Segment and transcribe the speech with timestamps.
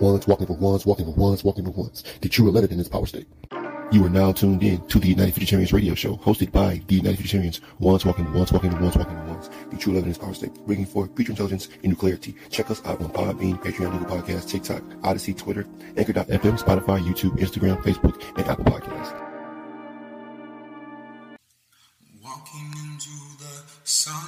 [0.00, 2.04] Ones walking for ones, walking for ones, walking for ones.
[2.20, 3.26] The true 11 in this power state.
[3.90, 7.18] You are now tuned in to the United Futuritarians radio show, hosted by the United
[7.18, 7.60] Futuritarians.
[7.80, 9.48] Ones walking once walking ones, walking ones.
[9.70, 10.54] The true 11 in this power state.
[10.66, 12.36] Bringing forth future intelligence new clarity.
[12.50, 17.82] Check us out on Podbean, Patreon, Google Podcasts, TikTok, Odyssey, Twitter, Anchor.fm, Spotify, YouTube, Instagram,
[17.82, 19.18] Facebook, and Apple Podcasts.
[22.22, 24.27] Walking into the sun,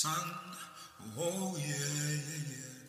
[0.00, 0.16] sun.
[1.18, 1.76] Oh yeah,
[2.26, 2.80] yeah, yeah.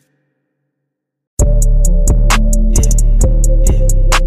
[3.67, 4.20] Yeah,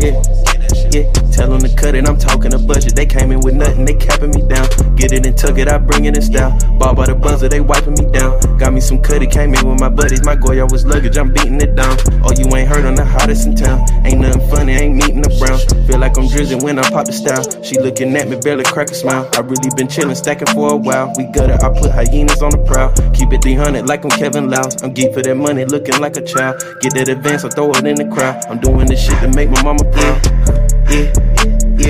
[0.00, 0.39] Yeah.
[1.80, 2.94] Cut it, I'm talking a budget.
[2.94, 4.68] They came in with nothing, they capping me down.
[4.96, 6.52] Get it and tuck it, I bring it in style.
[6.78, 8.38] Ball by the buzzer, they wiping me down.
[8.58, 10.22] Got me some cutty, came in with my buddies.
[10.24, 11.96] My Goya was luggage, I'm beating it down.
[12.22, 13.88] Oh, you ain't heard, I'm the hottest in town.
[14.04, 15.58] Ain't nothing funny, ain't meeting the brown.
[15.86, 17.42] Feel like I'm drizzling when I pop the style.
[17.64, 19.28] She looking at me, barely crack a smile.
[19.32, 21.12] I really been chillin', stacking for a while.
[21.16, 22.92] We gutter, I put hyenas on the prowl.
[23.12, 24.82] Keep it 300 like I'm Kevin Louse.
[24.82, 26.60] I'm geek for that money, looking like a child.
[26.80, 28.44] Get that advance, I throw it in the crowd.
[28.50, 30.20] I'm doing this shit to make my mama proud.
[30.90, 31.06] Yeah,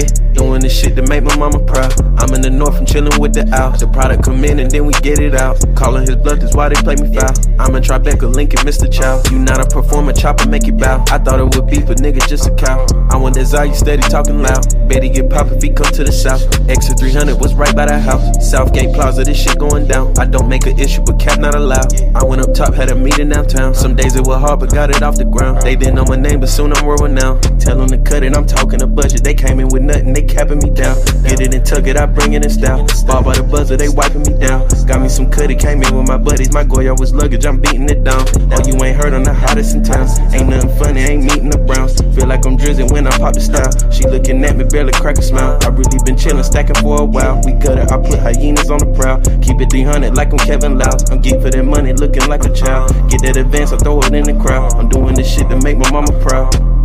[0.00, 1.92] yeah, doing this shit to make my mama proud.
[2.18, 3.80] I'm in the north, I'm chillin' with the owls.
[3.80, 5.60] The product come in and then we get it out.
[5.76, 7.32] Calling his bluff, that's why they play me foul.
[7.60, 8.90] I'm in Tribeca, Lincoln, Mr.
[8.90, 9.20] Chow.
[9.30, 11.04] You not a performer, chopper, make it bow.
[11.10, 12.86] I thought it would be, but nigga, just a cow.
[13.10, 14.64] I want Zay, you steady talking loud.
[14.88, 16.42] Betty get pop if he come to the south.
[16.68, 18.50] Exit 300 was right by the house.
[18.50, 20.16] Southgate Plaza, this shit going down.
[20.18, 21.92] I don't make an issue, but cap not allowed.
[22.16, 23.74] I went up top, had a meeting downtown.
[23.74, 25.62] Some days it was hard, but got it off the ground.
[25.62, 27.38] They didn't know my name, but soon I'm world now.
[27.58, 29.22] Tell them to cut it, I'm talking a budget.
[29.22, 30.96] They came in with nothing, they capping me down.
[31.26, 32.86] Get it and tug it, I bring it in style.
[33.06, 34.68] Ball by the buzzer, they wiping me down.
[34.86, 36.52] Got me some cutty, came in with my buddies.
[36.52, 38.24] My Goya was luggage, I'm beating it down.
[38.54, 40.06] Oh, you ain't heard, I'm the hottest in town.
[40.32, 42.00] Ain't nothing funny, ain't meeting the Browns.
[42.14, 43.70] Feel like I'm drizzling when I pop the style.
[43.90, 45.58] She looking at me, barely crack a smile.
[45.62, 47.40] I really been chillin', stacking for a while.
[47.44, 49.20] We gutter, I put hyenas on the prowl.
[49.42, 51.10] Keep it 300 like I'm Kevin Louse.
[51.10, 52.90] I'm geek for that money, looking like a child.
[53.10, 54.74] Get that advance, I throw it in the crowd.
[54.74, 56.79] I'm doing this shit to make my mama proud.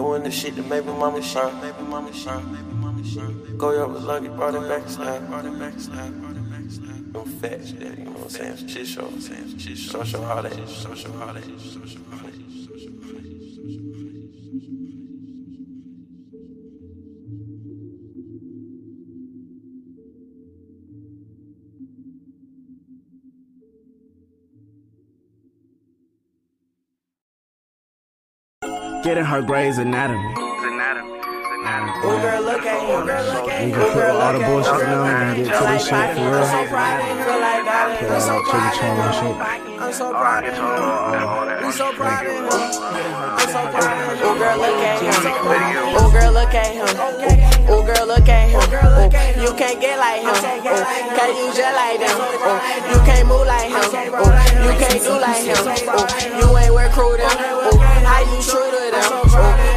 [0.00, 3.04] Doing this shit to make my mama shine, make my mama shine, make my mama
[3.04, 3.58] shine.
[3.58, 6.06] Go with lucky, brought it back, snap, brought it back, snap.
[7.12, 8.66] Them fat you know what I'm saying?
[8.66, 9.10] Shit show,
[9.58, 12.29] shit show, show how that, show, show how that, show, show how that.
[29.02, 30.34] Getting her Grey's Anatomy.
[32.02, 33.00] Oh, girl, look at him.
[33.66, 36.44] We can put all the bullshit down and get to this shit for real.
[36.44, 37.16] So proud of him.
[37.24, 37.69] Feel like God.
[37.69, 37.69] Put I'm so
[38.08, 39.36] all proud Chili of Chong and shit.
[39.80, 41.66] I'm so proud of him.
[41.66, 42.48] We so proud of him.
[42.48, 44.24] I'm so proud of him.
[44.24, 45.12] Oh, girl, look at him.
[45.96, 46.86] Oh, girl, look at him.
[47.68, 49.42] Oh, girl, look at him.
[49.42, 50.32] You can't get like him.
[50.32, 50.40] Oh,
[51.16, 52.16] can't use just like them.
[52.16, 54.14] Oh, you can't move like him.
[54.16, 54.32] Oh,
[54.64, 55.56] you can't do like him.
[55.60, 56.06] Oh,
[56.40, 57.28] you ain't recruit him.
[57.36, 59.12] Oh, how you true to them?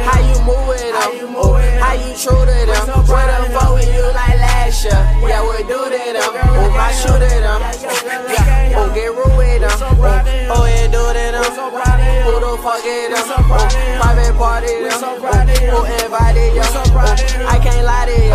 [0.08, 1.63] How you move with them?
[1.84, 3.04] How you true to them?
[3.04, 4.96] Where the fuck with you like last year?
[5.28, 6.32] Yeah, we do to them.
[6.32, 7.60] Oh, I shoot at them.
[8.32, 9.76] Yeah, oh, get rude with them.
[10.00, 10.08] Oh,
[10.56, 11.44] oh, yeah, do to them.
[12.24, 13.44] Who the fuck is them?
[13.52, 13.68] Oh,
[14.00, 14.96] private party them.
[15.68, 16.64] Who invited you?
[17.44, 18.32] I can't lie to you.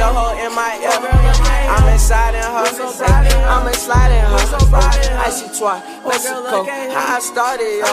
[0.00, 0.96] Your hoe in my ear.
[1.68, 2.64] I'm inside in her.
[2.64, 4.40] I'm inside in her.
[5.24, 6.64] I see twice, Mexico.
[6.64, 7.88] How I started, yo.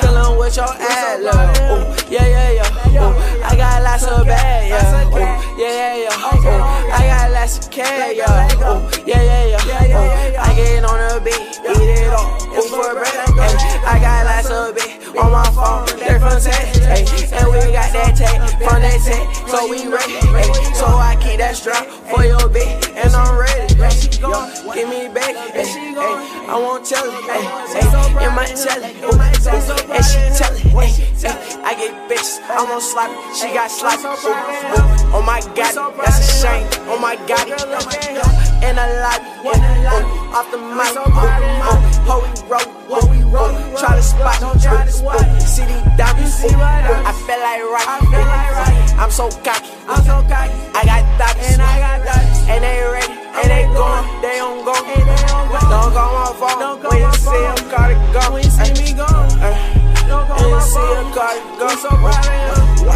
[0.00, 2.10] Killing with your ad, love.
[2.10, 3.44] Yeah, yeah, yeah.
[3.44, 5.10] I got lots of bad, yeah.
[5.12, 5.18] Oh,
[5.58, 6.08] yeah, yeah, yeah.
[6.10, 8.48] Oh, I got lots of cash, yeah.
[8.64, 9.98] Oh, yeah, yeah, yeah.
[9.98, 12.43] Oh, I get on the beat, eat it up.
[12.56, 13.10] Oh, for bread.
[13.84, 15.86] I got lots of bit on my phone.
[15.98, 20.14] They're from Texas, and we got that tech from that tech, so we ready.
[20.34, 23.74] Ay, so I keep that strap for your bitch, and I'm ready.
[23.82, 23.90] Ay,
[24.20, 24.30] yo,
[24.72, 29.10] give me back, ay, ay, I won't tell it, ay, ay, in my telly, ooh,
[29.10, 30.94] ooh, and she tell it, ay,
[31.26, 31.34] ay,
[31.64, 36.18] I get bitches, I'm on sloppy, she got sloppy, ooh, ooh, oh my god, that's
[36.18, 42.22] a shame, oh my god, in the lobby, ooh, ooh, off the mic, ooh, ooh,
[42.22, 47.40] we roll, ooh, ooh, try to spot, ooh, ooh, city diamonds, ooh, ooh, I feel
[47.40, 52.40] like rock, ooh, I'm so cocky, I got diamonds, and I got diamonds.
[52.44, 56.04] And they ready, and they going, they on go, don't go.
[56.14, 60.28] On phone, when you see them, gotta go, when you see me go, uh, uh,
[60.36, 62.86] when you see them, go, so proud of him,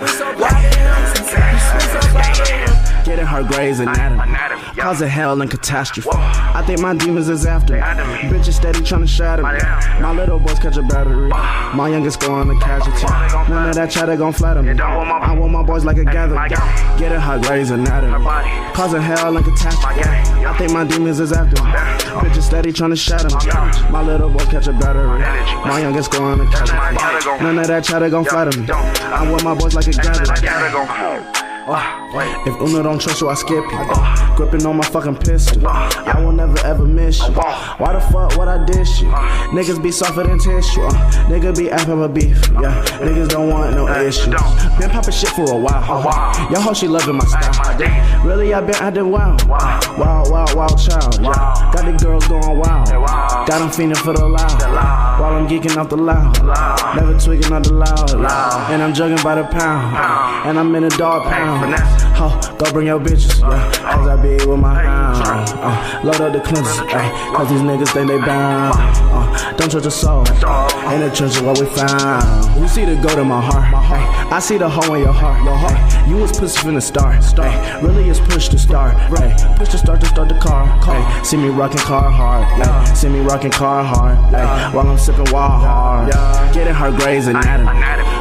[0.00, 2.67] we so proud of him, we so proud of him.
[3.08, 4.36] Getting her Grey's anatomy.
[4.76, 6.10] Causing hell and catastrophe.
[6.12, 7.80] I think my demons is after me.
[7.80, 9.58] Bitches steady trying to shatter me.
[10.02, 11.30] My little boys catch a battery.
[11.30, 13.06] My youngest go on a casualty.
[13.50, 14.78] None of that chatter gon' flatter me.
[14.78, 16.50] I want my boys like a gathering.
[16.98, 18.22] Getting her Grey's anatomy.
[18.74, 20.02] Causing hell and catastrophe.
[20.44, 21.70] I think my demons is after me.
[21.70, 23.90] Bitches steady trying to shatter me.
[23.90, 25.20] My little boys catch a battery.
[25.66, 27.42] My youngest go on a casualty.
[27.42, 28.68] None of that chatter gon' flatter me.
[28.68, 31.47] I want my boys like a gathering.
[31.70, 33.68] If Uno don't trust you, I skip you.
[33.72, 35.66] Oh, gripping on my fucking pistol.
[35.66, 37.34] I will never ever miss you.
[37.34, 39.08] Why the fuck would I dish you?
[39.52, 40.80] Niggas be softer than tissue.
[40.80, 40.92] Uh,
[41.28, 42.40] nigga be apple of beef.
[42.54, 44.26] Yeah, niggas don't want no issues.
[44.78, 46.50] Been popping shit for a while.
[46.50, 48.24] Your hoe, she loving my style.
[48.24, 49.46] Really, I been acting wild.
[49.46, 51.20] Wild, wild, wild child.
[51.20, 52.88] Yeah, got the girls going wild.
[53.46, 54.62] Got them feeling for the loud.
[55.20, 56.34] While I'm geeking off the loud.
[56.96, 58.10] Never tweaking out the loud.
[58.70, 59.96] And I'm jugging by the pound.
[60.46, 61.57] And I'm in a dog pound.
[61.60, 63.72] Oh, go bring your bitches, yeah.
[63.92, 65.48] Cause I be with my hound.
[65.58, 68.74] Uh, load up the cleansers, ay, cause these niggas think they bound.
[68.76, 70.20] Uh, don't judge a soul.
[70.92, 72.60] In the trenches what we found.
[72.60, 73.74] You see the goat in my heart.
[73.74, 75.42] Ay, I see the hole in your heart.
[75.44, 76.08] Your heart.
[76.08, 77.22] You was pussy from the start.
[77.38, 78.94] Ay, really is push to start.
[79.18, 80.64] Ay, push to start to start the car.
[80.82, 82.44] Ay, see me rocking car hard.
[82.60, 84.16] Ay, see me rocking car hard.
[84.34, 86.12] Ay, while I'm sipping wild hard.
[86.54, 87.66] Getting her Grey's anatomy.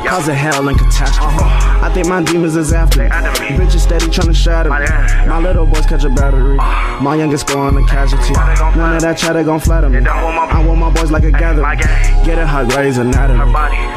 [0.07, 1.38] Causing hell and catastrophe.
[1.80, 3.10] I think my demons is after me.
[3.35, 4.85] Bitches steady trying to shatter me.
[5.27, 6.57] My little boys catch a battery.
[7.01, 8.33] My youngest go on a casualty.
[8.77, 10.00] None of that chatter gon' flatter me.
[10.00, 11.79] I want my boys like a gathering.
[12.25, 13.51] Getting her Grey's anatomy.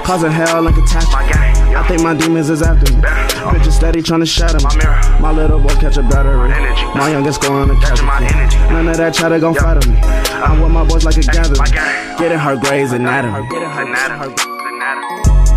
[0.05, 1.35] Causing hell and catastrophe.
[1.75, 3.01] I think my demons is after me.
[3.01, 5.21] Bitches steady trying to shatter me.
[5.21, 6.51] My little boys catch a battery.
[6.95, 8.25] My youngest go on a casualty.
[8.73, 9.97] None of that chatter gon' flatter me.
[9.99, 11.71] I want my boys like a gathering.
[12.19, 13.49] Getting her Grey's anatomy.
[13.49, 14.29] Getting her, getting her,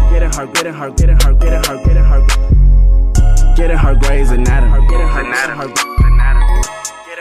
[0.10, 2.63] getting her, getting her, getting her, getting her, getting her.
[3.56, 4.88] Getting her Grey's anatomy.
[4.88, 6.18] Getting her, getting her, getting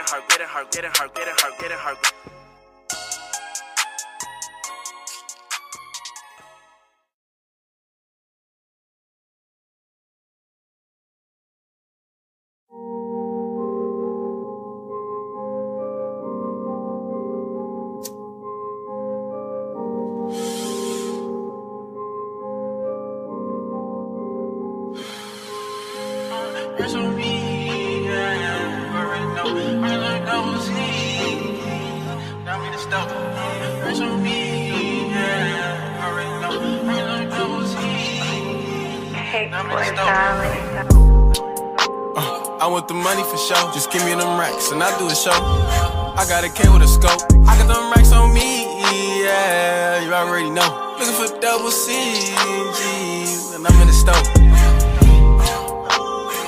[0.06, 2.21] her, getting her, getting her, getting her, getting her.
[42.72, 43.70] Want the money for show.
[43.76, 45.36] Just give me them racks and I do a show.
[46.17, 47.20] I got a K with a scope.
[47.44, 48.64] I got them racks on me,
[49.20, 50.00] yeah.
[50.00, 50.96] You already know.
[50.96, 51.93] Looking for double C,
[52.32, 52.81] G,
[53.52, 54.24] and I'm in the stove.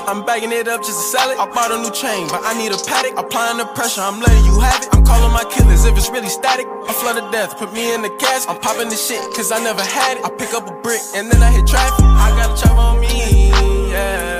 [0.08, 1.38] I'm bagging it up just to sell it.
[1.38, 3.18] I bought a new chain, but I need a paddock.
[3.18, 4.88] Applying the pressure, I'm letting you have it.
[4.92, 6.66] I'm calling my killers if it's really static.
[6.88, 8.48] I flood to death, put me in the cask.
[8.48, 10.24] I'm popping the shit, cause I never had it.
[10.24, 12.04] I pick up a brick and then I hit traffic.
[12.04, 13.50] I got a chop on me,
[13.92, 14.33] yeah.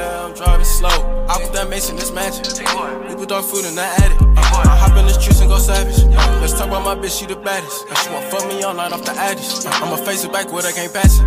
[0.44, 1.26] I'm driving slow.
[1.28, 2.44] I put that mason, this magic.
[3.08, 4.20] We put dog food and I add it.
[4.20, 6.04] Uh, I hop in this juice and go savage.
[6.40, 7.88] Let's talk about my bitch, she the baddest.
[7.88, 9.64] Uh, she want fuck me all night off the addies.
[9.64, 11.26] Uh, I'ma face it backward, I can't pass it.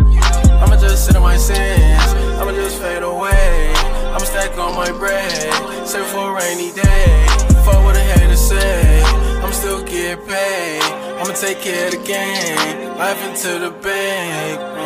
[0.62, 2.14] I'ma just sit on my sins.
[2.38, 3.72] I'ma just fade away.
[4.14, 5.50] I'ma stack on my bread.
[5.86, 7.26] Save for a rainy day.
[7.66, 9.02] Fuck what I had to say.
[9.42, 10.82] I'ma still get paid.
[11.18, 12.96] I'ma take care of the game.
[12.96, 14.77] Life into the bank.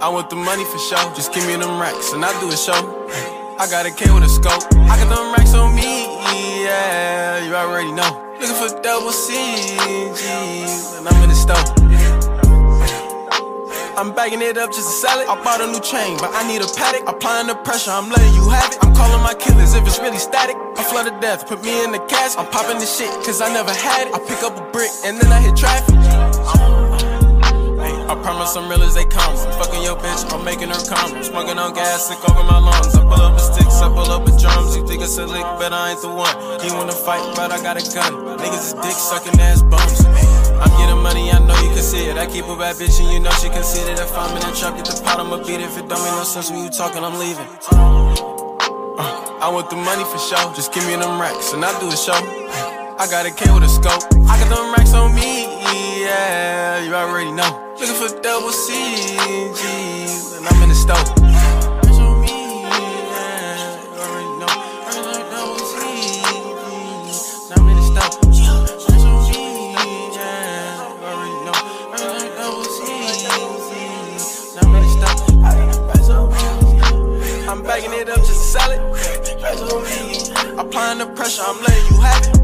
[0.00, 1.12] I want the money for show.
[1.16, 2.78] Just give me them racks and I do a show.
[3.58, 4.62] I got a K with a scope.
[4.86, 6.22] I got them racks on me,
[6.62, 8.06] yeah, you already know.
[8.38, 11.66] Looking for double CGs, and I'm in the stove.
[13.98, 15.28] I'm bagging it up just to sell it.
[15.28, 17.02] I bought a new chain, but I need a paddock.
[17.08, 18.78] Applying the pressure, I'm letting you have it.
[18.80, 20.54] I'm calling my killers if it's really static.
[20.78, 22.38] I flood to death, put me in the cask.
[22.38, 24.14] I'm popping the shit, cause I never had it.
[24.14, 26.37] I pick up a brick and then I hit traffic.
[28.08, 29.36] I promise I'm real as they come.
[29.36, 31.22] I'm fucking your bitch, I'm making her come.
[31.22, 32.96] Smoking on gas, sick over my lungs.
[32.96, 34.74] I pull up with sticks, I pull up with drums.
[34.74, 36.32] You think it's a lick, but I ain't the one.
[36.64, 38.40] He wanna fight, but I got a gun.
[38.40, 40.08] Niggas is dick sucking ass bums.
[40.56, 42.16] I'm getting money, I know you can see it.
[42.16, 44.00] I keep a bad bitch, and you know she can see it.
[44.00, 45.68] If I'm in the trap, get the pot, I'ma beat it.
[45.68, 47.46] If it don't make no sense when you talking, I'm leaving.
[47.76, 50.48] Uh, I want the money for sure.
[50.56, 52.16] Just give me them racks, and I'll do a show.
[52.96, 54.00] I got a K with a scope.
[54.26, 55.44] I got them racks on me,
[56.00, 57.67] yeah, you already know.
[57.80, 61.14] Looking for double C's, and I'm in the stove.
[77.48, 78.80] I'm backing it up just to sell it.
[80.58, 82.38] Applying the pressure, I'm letting you have it.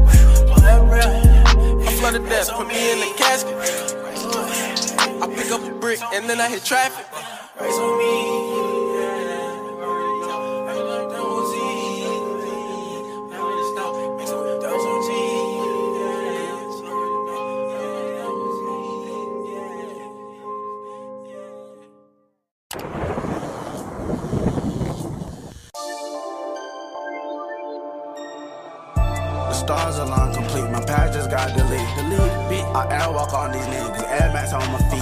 [1.85, 4.04] I'm flooded death, put me in the casket.
[5.21, 7.05] I pick up a brick and then I hit traffic.
[7.61, 8.54] Race on me.
[32.75, 34.03] I airwalk on these niggas.
[34.03, 34.99] Air Max on my feet.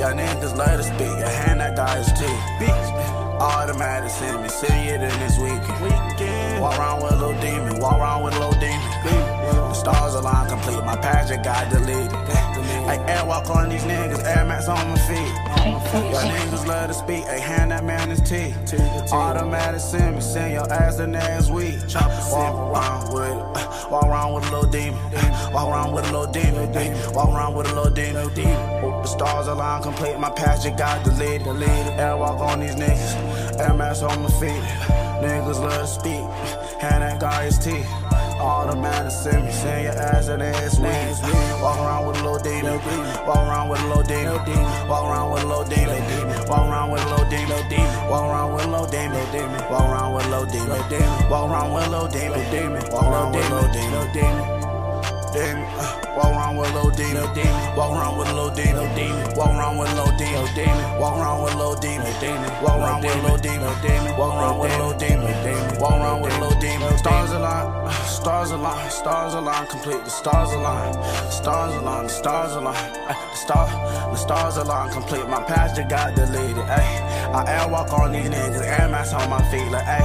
[0.00, 1.12] Y'all niggas love to speak.
[1.20, 2.70] Your hand that guy's teeth.
[3.38, 4.48] Automatic send me.
[4.48, 6.62] Send it in this weekend.
[6.62, 7.78] Walk around with a little demon.
[7.80, 8.80] Walk around with a little demon.
[9.04, 10.82] The stars align complete.
[10.82, 12.49] My just got deleted.
[12.90, 14.24] I airwalk on these niggas.
[14.24, 15.32] Air Max on my feet.
[16.10, 17.22] Y'all niggas love to speak.
[17.22, 18.56] Hey, hand that man his teeth.
[19.12, 20.20] Automatic send me.
[20.20, 21.78] Send your ass the next week.
[21.94, 23.38] Walk around with it.
[23.54, 24.98] Uh, walk around with a little demon.
[25.14, 26.76] Uh, walk around with a little demon.
[26.76, 28.28] Uh, walk around with a little demon.
[28.34, 30.18] The stars align complete.
[30.18, 31.46] My past just got deleted.
[31.46, 33.60] Airwalk on these niggas.
[33.60, 34.64] Air Max on my feet.
[35.22, 36.80] Niggas love to speak.
[36.82, 37.86] Hand that guy his teeth.
[38.40, 41.49] Automatic send me, send your ass the ass wings.
[41.60, 43.26] Walk around with a little ding, no demon.
[43.26, 44.88] Walk around with a little ding, no demon.
[44.88, 46.48] Walk around with a little ding, no demon.
[46.48, 48.08] Walk around with a little ding, no demon.
[48.08, 49.60] Walk around with a little ding, no demon.
[49.70, 51.30] Walk around with a little ding, no demon.
[51.30, 52.82] Walk around with a little ding, no demon.
[52.90, 54.59] Walk around with a little ding, no demon.
[55.32, 55.62] Demon.
[56.16, 57.22] Walk around with a little demon.
[57.76, 58.82] Walk around with a little demon.
[59.36, 60.98] Walk around with a little demon.
[60.98, 62.12] Walk around with a little demon.
[62.60, 64.16] Walk around with a little demon.
[64.18, 65.78] Walk around with a little demon.
[65.78, 66.98] Walk around with a little demon.
[66.98, 67.90] Stars align.
[68.06, 68.90] Stars align.
[68.90, 69.66] Stars align.
[69.68, 70.04] Complete.
[70.04, 70.94] The stars align.
[71.30, 72.02] Stars align.
[72.04, 72.92] The stars align.
[73.06, 73.66] The star.
[74.10, 74.92] The stars align.
[74.92, 75.28] Complete.
[75.28, 76.58] My past just got deleted.
[76.58, 77.09] Ay.
[77.32, 78.66] I airwalk on these niggas.
[78.66, 79.70] Air max on my feet.
[79.70, 80.02] Like, ay.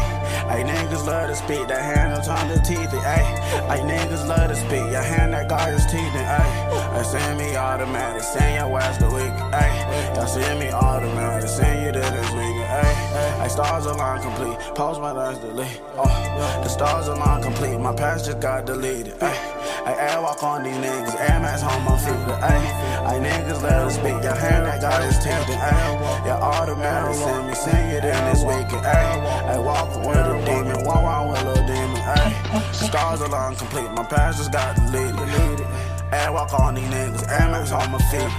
[0.47, 1.67] Ay, niggas love to speak.
[1.67, 2.93] That handles on the teeth.
[2.93, 3.25] Ay.
[3.67, 4.85] Ay, niggas love to speak.
[4.93, 6.13] Your hand that got his teeth.
[6.13, 6.45] Ay.
[6.93, 8.21] Ay, send me automatic.
[8.21, 9.33] Send your ass the week.
[9.51, 10.13] Ay.
[10.15, 11.49] Y'all send me automatic.
[11.49, 12.57] Send you to this week.
[12.61, 13.41] Ay.
[13.41, 14.59] Ay, stars align complete.
[14.75, 15.81] Pause my last delete.
[15.97, 17.79] Oh, the stars align complete.
[17.79, 19.15] My past just got deleted.
[19.21, 19.54] Ay.
[19.85, 21.15] I airwalk on these niggas.
[21.19, 22.15] Air max on my feet.
[22.41, 22.63] Ay.
[23.05, 24.17] I niggas let us speak.
[24.23, 25.49] Your hand that got his teeth.
[25.49, 26.25] Ay.
[26.25, 27.15] Your automatic.
[27.15, 27.55] Send me.
[27.55, 28.69] Send you to this week.
[28.83, 29.53] Ay.
[29.53, 30.83] I walk with a demon.
[30.85, 32.01] Walk around with a little demon.
[32.01, 32.71] Ay.
[32.71, 33.91] Stars align complete.
[33.91, 35.65] My past just got deleted.
[36.11, 37.23] Airwalk on these niggas.
[37.29, 38.31] Air max on my feet.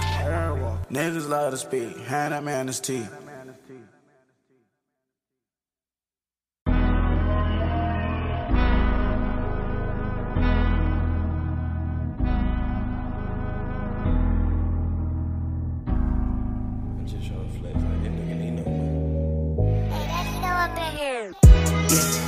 [0.91, 1.97] Niggas love to speak.
[2.07, 3.26] Hand that man his teeth.
[20.97, 21.46] Yeah.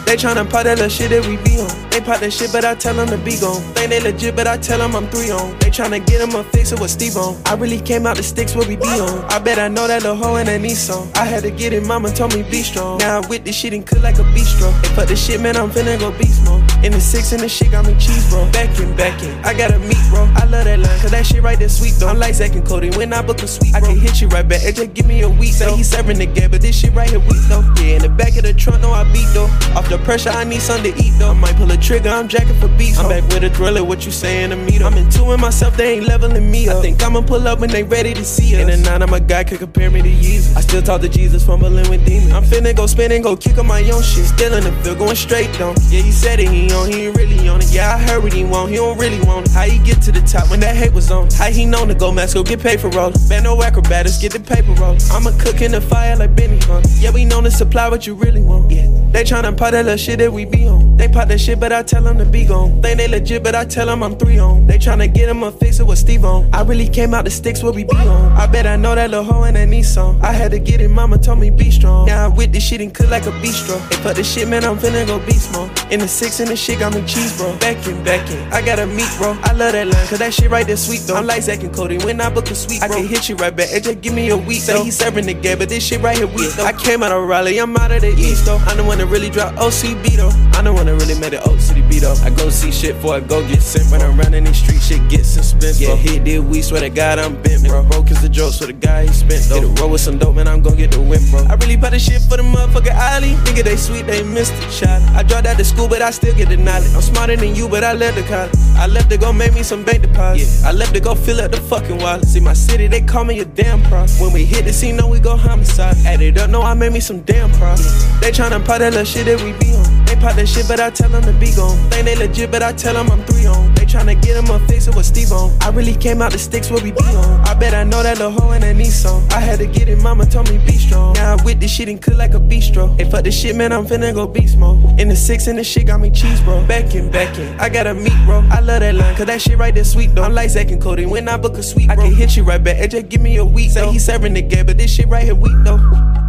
[0.09, 1.69] They tryna pop that little shit that we be on.
[1.91, 3.61] They pop that shit, but I tell them to be gone.
[3.77, 5.51] Think they legit, but I tell them I'm three on.
[5.59, 7.37] They tryna get them a fix it with Steve on.
[7.45, 9.23] I really came out the sticks where we be on.
[9.29, 11.15] I bet I know that little hoe in that Nissan.
[11.15, 12.97] I had to get it, mama told me be strong.
[12.97, 14.73] Now I with this shit and cook like a bistro.
[14.81, 16.65] Hey, fuck this shit, man, I'm finna go beast mode.
[16.83, 18.49] In the six and the shit got me cheese, bro.
[18.51, 19.37] Back in, back in.
[19.45, 20.25] I got a meat, bro.
[20.33, 22.07] I love that line, cause that shit right there sweet, though.
[22.07, 22.89] I'm like Zack and Cody.
[22.97, 24.63] When I book a suite, I can hit you right back.
[24.63, 27.07] It just give me a week, Say he serving the game, but this shit right
[27.07, 27.61] here weak, though.
[27.77, 29.45] Yeah, in the back of the trunk, no, I beat, though.
[29.77, 31.31] Off the pressure, I need something to eat, though.
[31.31, 32.97] I might pull a trigger, I'm jacking for beats.
[32.97, 34.77] I'm back with a driller, what you saying to me?
[34.77, 34.87] Though?
[34.87, 36.77] I'm in two in myself, they ain't leveling me up.
[36.77, 38.61] I think I'ma pull up when they ready to see us.
[38.61, 40.55] In a nine, I'm a guy, could compare me to Jesus.
[40.55, 42.31] I still talk to Jesus, fumbling with demons.
[42.31, 44.25] I'm finna go spin and go kick on my own shit.
[44.25, 45.73] Still in the field, going straight though.
[45.89, 47.71] Yeah, he said it, he on, he ain't really on it.
[47.71, 49.51] Yeah, I heard what he want, he don't really want it.
[49.51, 51.29] How he get to the top when that hate was on?
[51.31, 53.11] How he known to go mask, go get paid for roll.
[53.27, 54.97] Band no acrobatics, get the paper roll.
[55.11, 56.87] I'ma cook in the fire like Benny Hunt.
[56.99, 58.71] Yeah, we known to supply what you really want.
[58.71, 60.98] Yeah, they tryna pop that little shit that we be on.
[60.98, 62.79] They pop that shit, but I tell them to be gone.
[62.81, 64.67] Think they legit, but I tell them I'm three on.
[64.67, 66.48] They tryna get him a fix it with Steve on.
[66.53, 68.31] I really came out the sticks where we be on.
[68.34, 70.22] I bet I know that little hoe in that Nissan.
[70.22, 72.05] I had to get it, mama told me be strong.
[72.05, 73.79] Now I with this shit and cook like a bistro.
[73.89, 75.72] Hey, fuck this shit, man, I'm finna go beast mode.
[75.91, 77.58] In the six and the shit got me cheese, bro.
[77.58, 78.53] Back in, back in.
[78.53, 79.36] I got a meat, bro.
[79.41, 81.15] I love that line, cause that shit right there sweet, though.
[81.15, 82.89] I'm like Zack and Cody when I book a sweet, bro.
[82.89, 83.69] I can hit you right back.
[83.69, 86.15] Hey, just give me a week, Say he serving the game, but this shit right
[86.15, 86.65] here weak, though.
[86.65, 88.58] I came out of Raleigh, I'm out of the east, though.
[88.58, 90.31] I don't wanna really drop OCB, though.
[90.59, 91.39] I don't wanna really make it
[91.88, 92.15] beat though.
[92.24, 93.89] I go see shit before I go get sent.
[93.91, 95.79] When I'm running these streets, shit gets expensive.
[95.79, 97.83] Yeah, hit this week, swear to God, I'm bent, bro.
[97.83, 99.62] Broke is the joke, so the guy he spent, though.
[99.62, 101.45] Hit a roll with some dope, man, I'm gon' get the win, bro.
[101.48, 103.36] I really buy the shit for the motherfucker alley.
[103.45, 105.01] Nigga, they sweet, they missed the shot.
[105.15, 106.93] I dropped out to school, but I still get the knowledge.
[106.93, 108.51] I'm smarter than you, but I left the college.
[108.75, 110.62] I left to go make me some bank deposits.
[110.62, 110.69] Yeah.
[110.69, 112.25] I left to go fill up the fucking wallet.
[112.25, 114.05] See my city, they call me a damn pro.
[114.19, 115.95] When we hit the scene, know we go homicide.
[116.05, 117.86] Add it up, know I made me some damn profit.
[118.19, 120.05] They tryna pop that little shit that we be on.
[120.05, 121.77] They pop that shit, but I tell them to be gone.
[121.89, 123.73] Think they legit, but I tell them I'm three on.
[123.75, 125.55] They tryna get them a fix it with Steve on.
[125.61, 127.41] I really came out the sticks where we be on.
[127.47, 129.31] I bet I know that the hoe in that Nissan.
[129.31, 131.13] I had to get it, mama told me be strong.
[131.13, 132.97] Now I with this shit and cook like a bistro.
[132.99, 134.99] Hey, fuck this shit, man, I'm finna go beast mode.
[134.99, 136.65] In the six and the shit got me cheese, bro.
[136.65, 137.59] Back in, back in.
[137.59, 138.43] I got a meat, bro.
[138.51, 140.23] I love that line, cause that shit right there sweet, though.
[140.23, 141.05] I'm like Zack and Cody.
[141.05, 141.85] When I book a bro.
[141.89, 142.77] I can hit you right back.
[142.77, 143.71] Hey, just give me a week.
[143.71, 146.28] Say he serving the game, but this shit right here weak, though.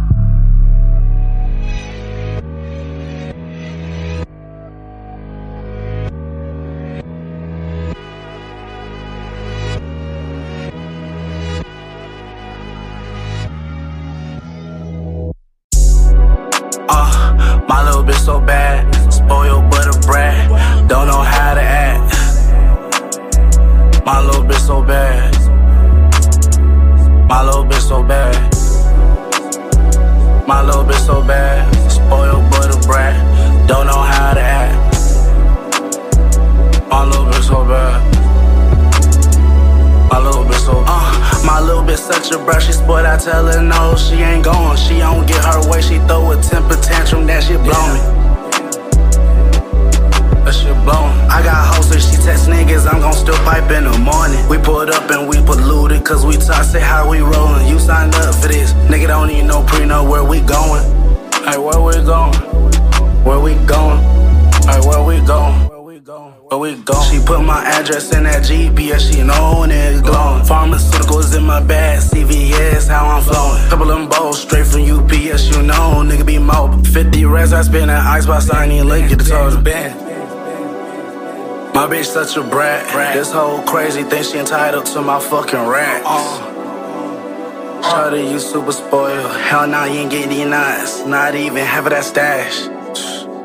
[83.71, 86.03] Crazy thing, she entitled to my fucking racks.
[86.05, 89.33] Uh, Shawty, you super spoiled.
[89.43, 91.05] Hell nah, you ain't getting these nuts.
[91.05, 92.65] Not even half of that stash.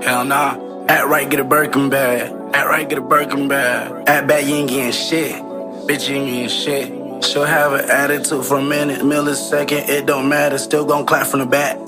[0.04, 0.84] Hell nah.
[0.88, 2.32] Act right, get a Birkin bag.
[2.52, 4.08] Act right, get a Birkin bag.
[4.08, 5.32] Act bad, you ain't getting shit.
[5.86, 7.24] Bitch, you ain't getting shit.
[7.24, 10.58] She'll have an attitude for a minute, millisecond, it don't matter.
[10.58, 11.78] Still gon' clap from the back.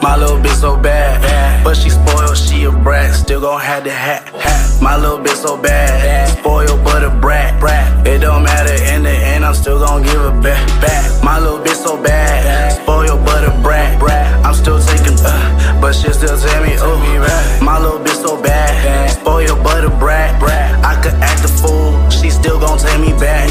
[0.00, 3.16] My little bitch so bad, but she spoiled, she a brat.
[3.16, 4.35] Still gon' have the hat.
[4.80, 8.06] My little bitch so bad, spoiled but a brat, brat.
[8.06, 11.24] It don't matter in the end, I'm still gon' give it back, back.
[11.24, 14.44] My little bitch so bad, spoiled but a brat, brat.
[14.44, 19.10] I'm still taking, uh, but she still tell me, oh, my little bitch so bad,
[19.10, 20.84] spoiled but a brat, brat.
[20.84, 23.46] I could act a fool, she still gon' take me back.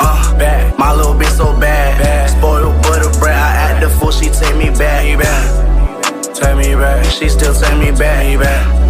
[0.00, 0.76] Uh, back.
[0.78, 2.30] My little bitch so bad.
[2.30, 3.36] Spoiled but a brat.
[3.36, 4.56] I act the fool, she take.
[4.56, 5.02] Me back.
[6.34, 7.04] Take me back.
[7.04, 8.81] She still take me back.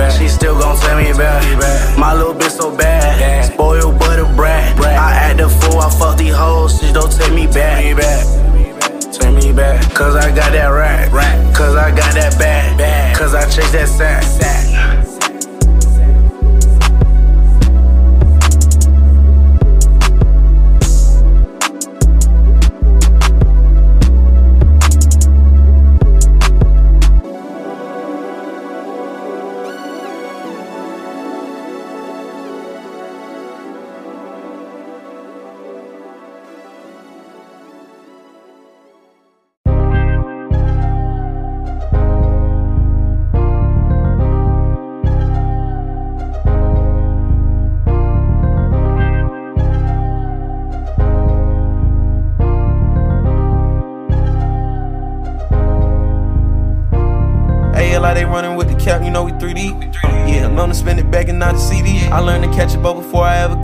[0.00, 0.12] Back.
[0.12, 0.20] Take.
[0.22, 1.44] She still gon' take me back.
[1.44, 1.98] Me back.
[1.98, 3.52] My little bitch so bad.
[3.52, 4.78] Spoiled but a brat.
[4.80, 7.84] I act the fool, I fuck these hoes, she don't take me back.
[7.84, 8.24] Me back.
[9.12, 9.92] Take me back.
[9.94, 11.10] Cause I got that rack.
[11.54, 13.16] Cause I got that bag.
[13.16, 14.69] Cause I chase that sack.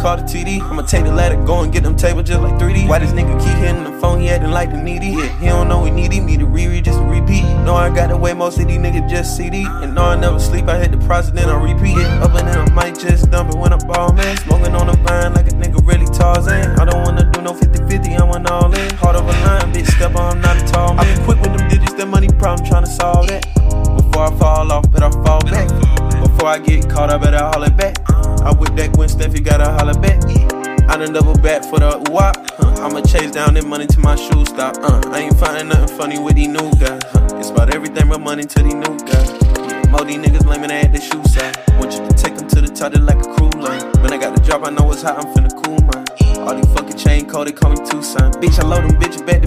[0.07, 0.62] Caught a TD.
[0.62, 2.88] I'ma take the ladder, go and get them tables just like 3D.
[2.88, 4.21] Why this nigga keep hitting the phone?
[4.21, 5.09] He acting like the needy.
[5.09, 7.42] Yeah, he don't know we need Me to reread just to repeat.
[7.66, 9.66] Know I got the way most of these niggas just CD.
[9.66, 12.07] And know I never sleep, I hit the process, then I repeat it.
[12.23, 14.37] Up and then I might just dump it when I ball, man.
[14.37, 16.79] Smoking on the vine like a nigga really Tarzan.
[16.79, 18.95] I don't wanna do no 50 50, I want all in.
[18.95, 21.05] Heart of a line, bitch, step on, I'm not a tall man.
[21.05, 23.42] I be quick with them digits, that money problem, tryna solve that.
[23.97, 25.69] Before I fall off, but I fall back.
[26.23, 28.15] Before I get caught, I better holler back.
[28.46, 30.22] I with that Gwen Stefani, gotta holler back.
[30.88, 32.37] I done double back for the wop.
[32.54, 32.87] Huh.
[32.87, 34.76] I'ma chase down that money till my shoes stop.
[34.78, 37.02] Uh, I ain't finding nothing funny with these new guys.
[37.11, 37.26] Huh.
[37.42, 39.35] It's about everything but money to these new guys.
[39.90, 41.59] More these niggas blaming at the shoe side.
[41.82, 43.82] Want you to take them to the top, they like a crew line.
[43.98, 46.06] When I got the drop, I know it's hot, I'm finna cool mine.
[46.46, 48.30] All these fucking chain code, they call me Tucson.
[48.38, 49.42] Bitch, I load them bitches back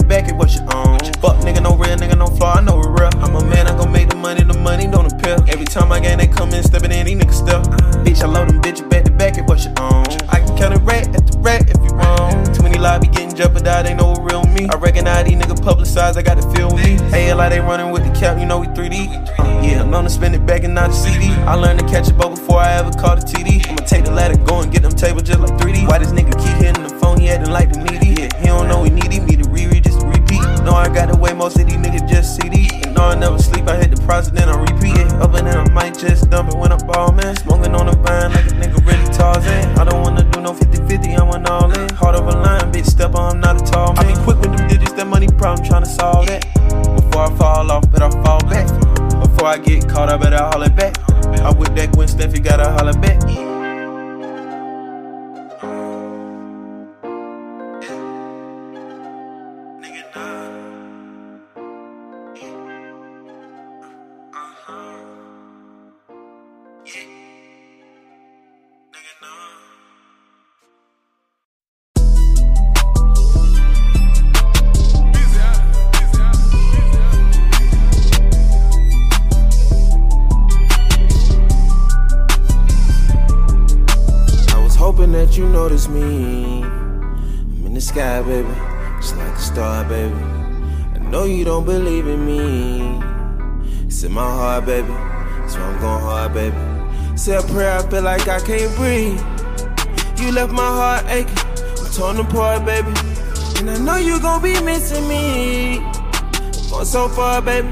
[107.42, 107.68] baby,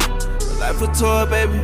[0.59, 1.61] life a tour, baby.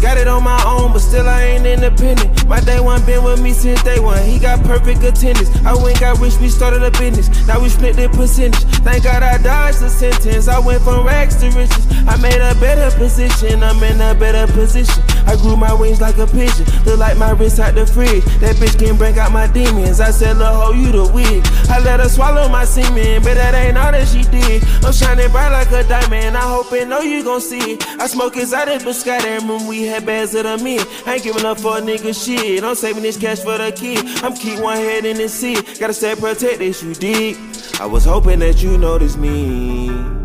[0.00, 2.46] Got it on my own, but still I ain't independent.
[2.46, 4.22] My day one been with me since day one.
[4.22, 5.50] He got perfect attendance.
[5.66, 7.28] I went got rich, we started a business.
[7.48, 8.62] Now we split the percentage.
[8.86, 10.46] Thank God I dodged the sentence.
[10.46, 11.87] I went from rags to riches.
[12.06, 13.62] I made a better position.
[13.62, 15.02] I'm in a better position.
[15.26, 16.66] I grew my wings like a pigeon.
[16.84, 18.24] Look like my wrist out the fridge.
[18.40, 20.00] That bitch can bring out my demons.
[20.00, 21.44] I said, Lil' ho, you the wig.
[21.68, 24.64] I let her swallow my semen, but that ain't all that she did.
[24.84, 26.36] I'm shining bright like a diamond.
[26.36, 27.86] I hope and know you gon' see it.
[28.00, 30.80] I smoke exotic biscuit and room we had bags of the men.
[31.06, 32.64] I ain't giving up for a nigga shit.
[32.64, 34.04] I'm saving this cash for the kid.
[34.24, 35.60] I'm keep one head in the sea.
[35.78, 37.36] Gotta stay protected, you dig.
[37.80, 40.17] I was hoping that you noticed me.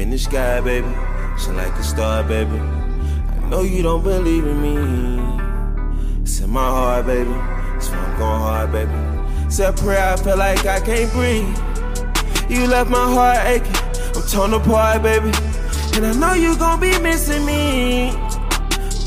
[0.00, 0.88] In the sky, baby.
[1.38, 2.58] Shine like a star, baby.
[2.58, 6.22] I know you don't believe in me.
[6.22, 7.34] It's in my heart, baby.
[7.82, 9.50] So I'm going hard, baby.
[9.50, 11.54] Said prayer, I feel like I can't breathe.
[12.50, 13.76] You left my heart aching.
[14.16, 15.32] I'm torn apart, baby.
[15.94, 18.12] And I know you gon' be missing me.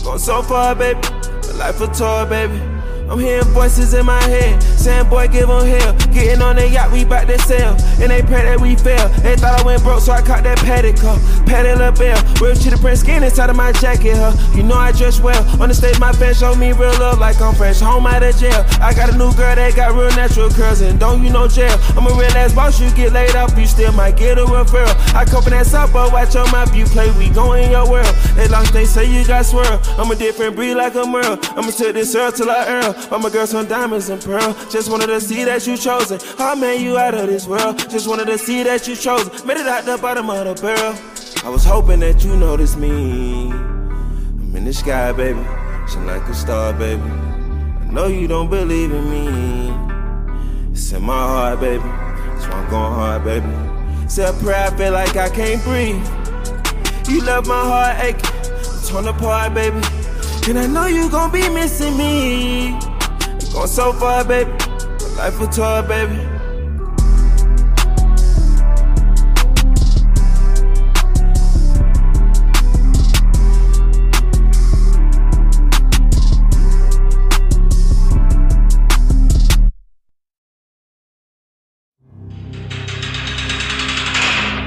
[0.03, 0.99] Going so far, baby.
[1.01, 2.61] But life a tour, baby.
[3.09, 5.93] I'm hearing voices in my head, saying, boy, give give 'em hell.
[6.13, 7.75] Getting on the yacht, we bout to sail.
[8.01, 9.07] And they pray that we fail.
[9.23, 11.19] They thought I went broke, so I caught that paddock cup.
[11.45, 14.33] Patti LaBelle, real to the print skin inside of my jacket, huh?
[14.55, 15.41] You know I dress well.
[15.61, 17.79] On the stage, my fans show me real love like I'm fresh.
[17.79, 18.65] Home out of jail.
[18.81, 21.75] I got a new girl that got real natural curls, and don't you know jail?
[21.97, 24.93] I'm a real ass boss, you get laid up, you still might get a referral.
[25.15, 28.13] I cope in that but watch your mouth, you play, we go in your world.
[28.35, 29.79] They lost, they say you got swirl.
[29.97, 31.39] I'm a different breed like a merle.
[31.55, 32.95] I'ma take this earl till I earl.
[33.11, 34.53] All my girls some diamonds and pearl.
[34.73, 36.19] Just wanted to see that you chosen.
[36.39, 37.77] I made you out of this world.
[37.91, 39.31] Just wanted to see that you chosen.
[39.45, 40.95] Made it out the bottom of the barrel.
[41.45, 43.51] I was hoping that you noticed me.
[43.51, 45.43] I'm in the sky, baby.
[45.87, 47.03] Shine like a star, baby.
[47.03, 50.71] I know you don't believe in me.
[50.71, 51.83] It's in my heart, baby.
[52.41, 54.09] So I'm going hard, baby.
[54.09, 56.03] Say a prayer, I feel like I can't breathe.
[57.07, 58.25] You left my heart aching.
[58.71, 59.81] I'm torn apart, baby.
[60.49, 62.92] And I know you gon' be missing me.
[63.53, 64.49] Going so far, baby.
[64.49, 66.17] But life a tour, baby.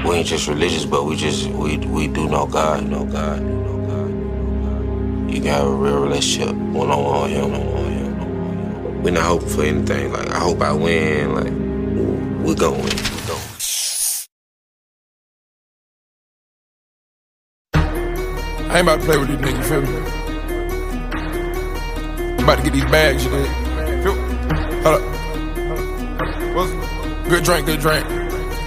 [0.07, 3.85] We ain't just religious, but we just we we do know God, know God, know
[3.85, 5.29] God, know God.
[5.29, 7.76] You can have a real relationship one on one, him on one.
[9.03, 10.11] We're not hoping for anything.
[10.11, 11.35] Like I hope I win.
[11.35, 11.53] Like
[12.45, 12.85] we gonna win.
[12.85, 13.57] We gonna win.
[18.69, 19.87] I ain't about to play with these niggas, feel me?
[22.37, 23.49] I'm about to get these bags, you dig?
[24.03, 24.15] Feel
[24.83, 25.01] Hold up.
[26.55, 26.71] What's
[27.29, 28.05] good drink, good drink.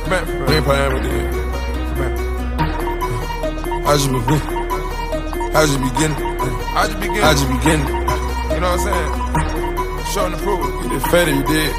[0.08, 1.40] Man, we ain't playing with this.
[3.86, 4.40] I just begin.
[5.54, 6.12] I just begin.
[6.12, 7.22] I just begin.
[7.22, 7.80] I just begin.
[8.54, 9.49] You know what I'm saying?
[10.10, 10.58] Showing the proof.
[10.82, 11.70] You did fatter, you did.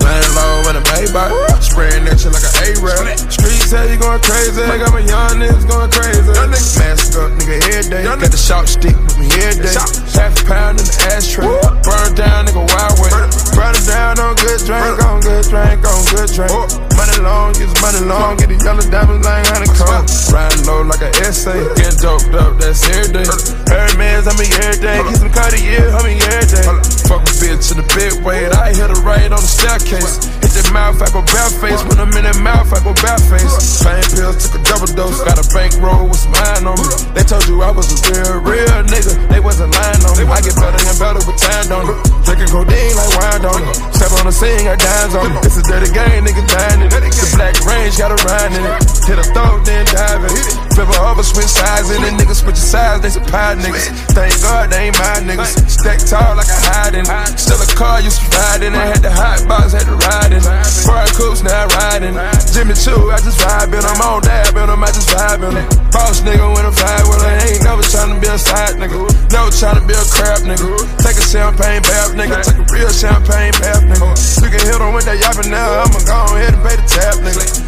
[0.00, 1.28] Laying low in a Maybach,
[1.60, 3.20] spraying that shit like an A-rap.
[3.28, 6.32] Streets say you going crazy, like I'm a young niggas going crazy.
[6.80, 8.08] Mask up, nigga, every day.
[8.08, 9.76] Got the sharp stick with me every day.
[10.16, 11.44] Half a pound in the ashtray.
[11.84, 13.12] Burn down, nigga, wild way.
[13.52, 16.79] Burn it down on good drink, on good drink, on good drink.
[17.00, 20.04] Money long, get money long, get the yellow diamonds like honeycomb.
[20.36, 23.24] Riding low like an essay, get doped up, that's every day.
[23.72, 25.00] Hermes, I mean every day.
[25.08, 26.68] Get some Cartier, I mean every day.
[27.08, 30.28] Fuck a bitch in the big way, I hit her right on the staircase.
[30.50, 31.78] Hit that mouth, I go bare face.
[31.86, 33.86] When I'm in that mouth, I go bare face.
[33.86, 35.22] Pain pills, took a double dose.
[35.22, 36.90] Got a bankroll with some iron on me.
[37.14, 39.14] They told you I was a real, real nigga.
[39.30, 40.26] They wasn't lying on me.
[40.26, 41.98] I get better and better with time, don't it?
[42.26, 43.78] Drinking codeine like wine, don't it?
[43.94, 45.46] Step on the scene, got dimes on it.
[45.46, 47.14] It's a dirty game, nigga dying in it.
[47.14, 48.74] The black range got a ride in it.
[49.06, 50.50] Hit a throat, then dive in it.
[50.74, 52.18] Flip her over, switch sides in it.
[52.18, 53.86] Niggas switch sides, they pie niggas.
[54.18, 55.54] Thank God they ain't my niggas.
[55.70, 57.38] Stack tall like a hide in it.
[57.38, 58.82] Still a car, used to ride in it.
[58.82, 60.66] Had the hot box, had to ride in it.
[60.86, 62.14] Four coops, now riding.
[62.52, 63.90] Jimmy Choo, I just vibe in 'em.
[63.90, 65.68] I'm on dab in 'em, I just vibe in 'em.
[65.90, 67.34] Boss nigga when I'm five with her.
[67.46, 68.98] Ain't never tryna be a side nigga.
[69.32, 70.68] Never tryna be a crap nigga.
[71.02, 72.42] Take a champagne bath nigga.
[72.44, 74.08] Take a real champagne bath nigga.
[74.42, 75.82] You can hit 'em with that yapping now.
[75.82, 77.59] I'ma go ahead and pay the tab nigga.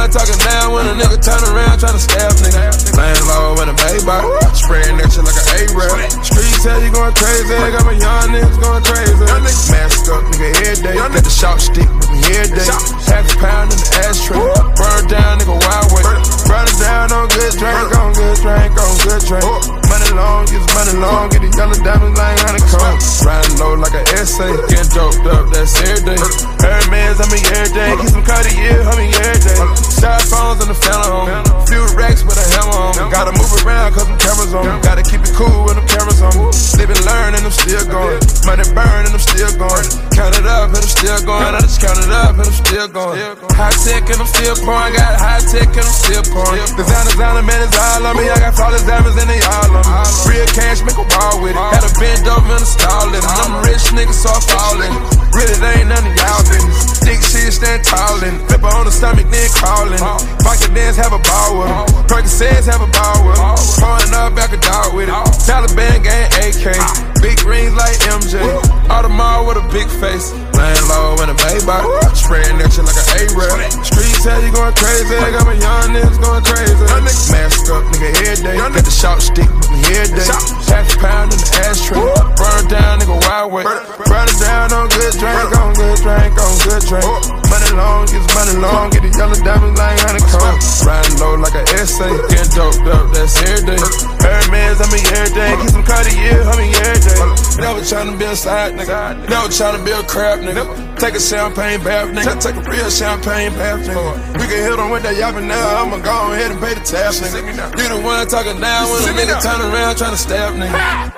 [0.00, 2.72] One talking down when a nigga turn around tryna stab nigga.
[2.96, 4.24] Laying low in a Maybach.
[4.56, 6.08] Spraying that shit like an A-rap.
[6.24, 7.52] Streets tell you going crazy.
[7.52, 9.20] Got my young niggas going crazy.
[9.68, 10.96] Mask up nigga every day.
[10.96, 12.64] Got the sharp stick with me every day.
[13.12, 14.40] Half a pound in the ashtray.
[14.40, 16.04] Burn down nigga wild way.
[16.48, 19.44] Burn it down on good drink, on good drink, on good drink.
[19.84, 22.96] Money long, get money long, get the yellow diamonds like honeycomb.
[23.20, 26.49] Riding low like an essay, getting doped up, that's every day.
[26.60, 27.90] Hermes, I mean every day.
[27.96, 29.60] Get some Cartier, I mean every day.
[29.96, 31.44] Styrofoams on the phantom.
[31.66, 33.10] Few racks with a hammer on.
[33.12, 34.64] Gotta move around cause them cameras on.
[34.80, 36.32] Gotta keep it cool when them cameras on.
[36.80, 38.20] Live and learn and I'm still going.
[38.48, 39.86] Money burn and I'm still going.
[40.16, 41.52] Count it up and I'm still going.
[41.52, 43.16] I just count it up and I'm still going.
[43.56, 44.92] High tech and I'm still pouring.
[44.96, 46.64] Got high tech and I'm still pouring.
[46.76, 48.28] Design, designer, man, it's all on me.
[48.28, 50.32] I got flawless diamonds and they all on me.
[50.32, 51.66] Real cash, make a ball with it.
[51.76, 53.24] Had a bend over and install it.
[53.24, 55.19] I'm a rich nigga, so I'm falling.
[55.32, 57.00] Really, they ain't none of y'all business.
[57.00, 59.98] Dick shit, stand tall and flip her on the stomach, then crawling.
[60.42, 61.86] Pocket dance, have a ball with 'em.
[62.06, 63.56] Percocets, have a ball with 'em.
[63.80, 65.14] Pouring up, back a dog with it.
[65.46, 67.09] Taliban gang AK.
[67.20, 68.40] Big rings like MJ.
[68.88, 70.32] Audemars with a big face.
[70.56, 71.84] Laying low in a Maybach.
[72.16, 73.70] Spraying that shit like an A-rap.
[73.84, 75.14] Streets tell you going crazy.
[75.14, 76.84] Got my young niggas going crazy.
[77.32, 78.56] Mask up, nigga, head every day.
[78.56, 80.28] Got the sharp stick with me every day.
[80.68, 82.00] Half a pound in the ashtray.
[82.40, 83.64] Burn down, nigga, wild way.
[83.64, 87.39] Burn it down on good drink, on good drink, on good drink.
[87.70, 90.58] Money long, get money long, get the yellow diamonds like honeycomb.
[90.82, 93.78] Riding low like an essay, get doped up, that's every day.
[94.18, 95.54] Hermes, I'm mean every day.
[95.54, 97.14] Keep some Cartier, I mean every day.
[97.62, 100.66] Never tryna be a side nigga, never tryna be a crap nigga.
[100.98, 104.18] Take a champagne bath nigga, take a real champagne bath nigga.
[104.34, 107.14] We can hit on with that yapping now, I'ma go ahead and pay the tab
[107.22, 107.70] nigga.
[107.78, 111.14] You the one talking down when a nigga turn around tryna stab nigga.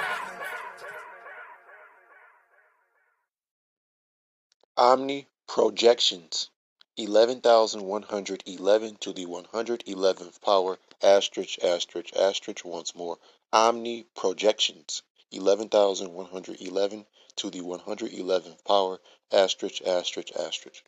[4.77, 6.49] Omni projections.
[6.97, 13.19] 11,111 to the 111th power, asterisk, asterisk, asterisk once more.
[13.53, 15.03] Omni projections.
[15.31, 18.99] 11,111 to the 111th power,
[19.31, 20.85] asterisk, asterisk, asterisk.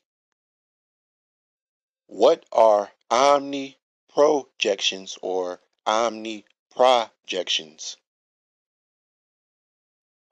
[2.06, 3.76] What are omni
[4.08, 7.98] projections or omni projections?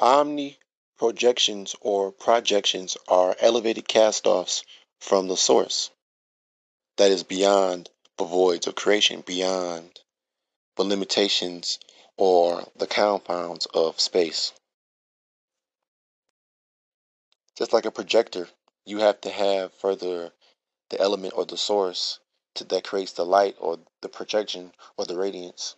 [0.00, 0.58] Omni
[0.98, 4.64] projections or projections are elevated cast-offs
[5.00, 5.90] from the source
[6.96, 10.00] that is beyond the voids of creation, beyond
[10.76, 11.78] the limitations
[12.16, 14.52] or the compounds of space.
[17.56, 18.48] Just like a projector,
[18.84, 20.32] you have to have further
[20.90, 22.20] the element or the source
[22.54, 25.76] to, that creates the light or the projection or the radiance.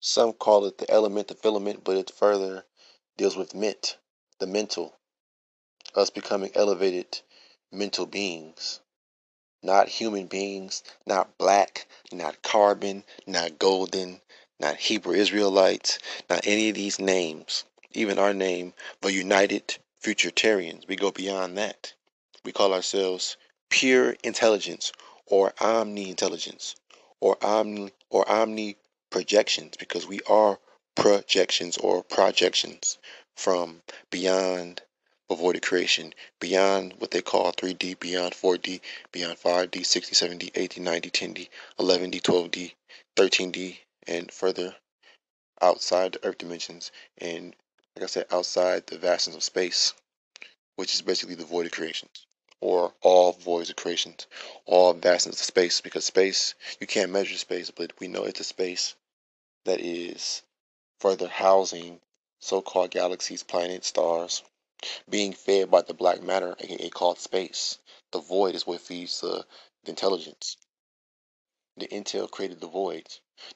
[0.00, 2.66] Some call it the element, the filament, but it further
[3.16, 3.98] deals with mint,
[4.40, 4.94] the mental.
[5.96, 7.20] us becoming elevated
[7.72, 8.80] mental beings,
[9.62, 14.20] not human beings, not black, not carbon, not golden,
[14.60, 15.98] not Hebrew Israelites,
[16.30, 20.88] not any of these names, even our name, the United Futuritarians.
[20.88, 21.94] We go beyond that.
[22.44, 23.36] We call ourselves
[23.70, 24.92] pure intelligence
[25.26, 26.76] or omni intelligence
[27.20, 28.76] or omni or omni
[29.10, 30.58] projections because we are
[30.94, 32.98] projections or projections
[33.36, 34.82] from beyond
[35.30, 38.80] avoided creation, beyond what they call 3D, beyond 4D,
[39.12, 42.72] beyond 5D, 60, 70, 80, 90, 10D, 11D, 12D,
[43.16, 44.74] 13D, and further
[45.60, 47.54] outside the earth dimensions and
[47.96, 49.92] like I said, outside the vastness of space,
[50.76, 52.27] which is basically the void of creations
[52.60, 54.26] or all voids of creations,
[54.66, 58.44] all vastness of space, because space, you can't measure space, but we know it's a
[58.44, 58.94] space
[59.64, 60.42] that is
[61.00, 62.00] further housing
[62.40, 64.42] so called galaxies, planets, stars,
[65.08, 67.78] being fed by the black matter, aka called space.
[68.12, 69.44] The void is what feeds the,
[69.84, 70.56] the intelligence.
[71.76, 73.06] The intel created the void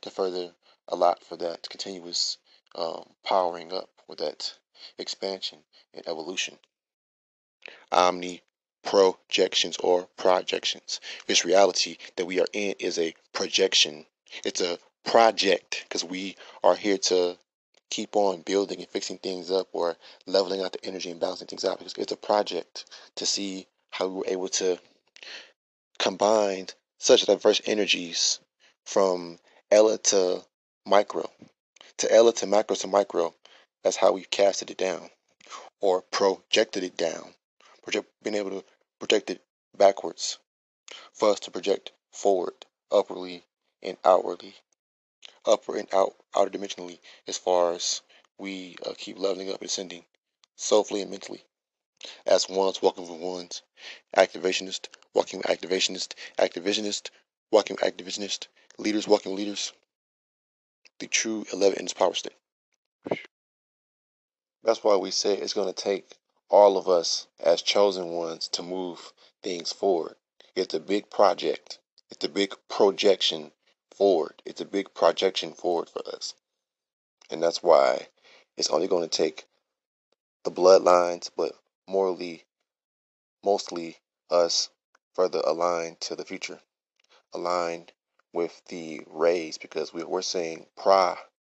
[0.03, 0.53] to further
[0.88, 2.38] allow for that continuous
[2.75, 4.55] um, powering up with that
[4.99, 5.59] expansion
[5.95, 6.59] and evolution.
[7.91, 8.43] Omni
[8.85, 11.01] projections or projections.
[11.27, 14.07] This reality that we are in is a projection.
[14.45, 17.37] It's a project because we are here to
[17.90, 21.64] keep on building and fixing things up or leveling out the energy and balancing things
[21.64, 24.79] out because it's a project to see how we were able to
[25.99, 26.66] combine
[26.99, 28.40] such diverse energies
[28.85, 29.38] from
[29.71, 30.42] Ella to
[30.87, 31.29] micro
[32.03, 33.33] to Ella to macro to micro.
[33.85, 35.09] That's how we casted it down
[35.81, 37.35] or projected it down.
[37.83, 38.64] Project, being able to
[39.03, 39.45] project it
[39.77, 40.38] backwards
[41.12, 42.55] for us to project forward,
[42.93, 43.43] upwardly
[43.83, 44.55] and outwardly,
[45.45, 48.03] upward and out, outer dimensionally, as far as
[48.38, 50.05] we uh, keep leveling up and ascending,
[50.55, 51.45] soulfully and mentally.
[52.27, 53.62] As ones walking with ones,
[54.17, 57.11] activationist, walking with activationist, activisionist,
[57.51, 58.47] walking with activisionist,
[58.79, 59.73] leaders walking with leaders.
[61.01, 62.37] The true 11 in its power state.
[64.62, 66.09] That's why we say it's going to take
[66.53, 69.12] all of us as chosen ones to move
[69.43, 70.17] things forward.
[70.55, 71.81] It's a big project.
[72.11, 73.53] It's a big projection
[73.97, 74.43] forward.
[74.45, 76.35] It's a big projection forward for us.
[77.31, 78.09] And that's why
[78.59, 79.47] it's only going to take
[80.45, 81.53] the bloodlines, but
[81.88, 82.45] morally,
[83.45, 83.97] mostly
[84.31, 84.69] us
[85.15, 86.61] further aligned to the future,
[87.33, 87.93] aligned
[88.35, 91.17] with the rays, because we, we're saying pra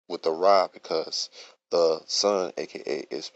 [0.08, 1.30] with the ra because
[1.70, 3.32] the sun, aka, is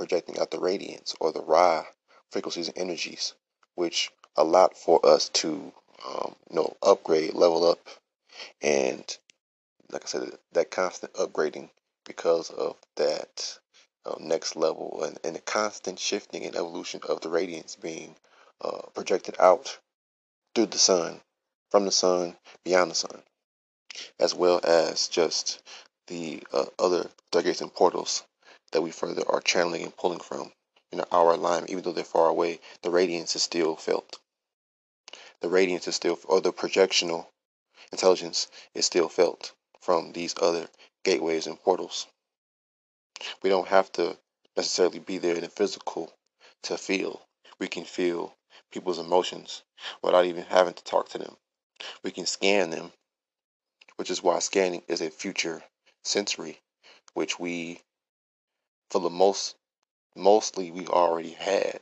[0.00, 1.84] projecting out the radiance or the Ra
[2.32, 3.34] frequencies and energies,
[3.74, 5.74] which allowed for us to,
[6.08, 7.86] um, you know, upgrade, level up,
[8.62, 9.18] and
[9.92, 11.68] like I said, that constant upgrading
[12.06, 13.58] because of that
[14.06, 18.16] uh, next level and, and the constant shifting and evolution of the radiance being
[18.62, 19.78] uh, projected out
[20.54, 21.20] through the sun,
[21.70, 23.22] from the sun, beyond the sun,
[24.18, 25.60] as well as just
[26.06, 28.22] the uh, other stargates and portals
[28.72, 30.52] that we further are channeling and pulling from
[30.92, 34.18] in our alignment, even though they're far away, the radiance is still felt.
[35.40, 37.28] The radiance is still, or the projectional
[37.92, 40.68] intelligence is still felt from these other
[41.04, 42.06] gateways and portals.
[43.42, 44.18] We don't have to
[44.56, 46.12] necessarily be there in the physical
[46.62, 47.26] to feel.
[47.58, 48.36] We can feel
[48.70, 49.62] people's emotions
[50.02, 51.36] without even having to talk to them.
[52.02, 52.92] We can scan them,
[53.96, 55.62] which is why scanning is a future
[56.02, 56.60] sensory,
[57.14, 57.80] which we
[58.90, 59.54] for the most
[60.16, 61.80] mostly we already had,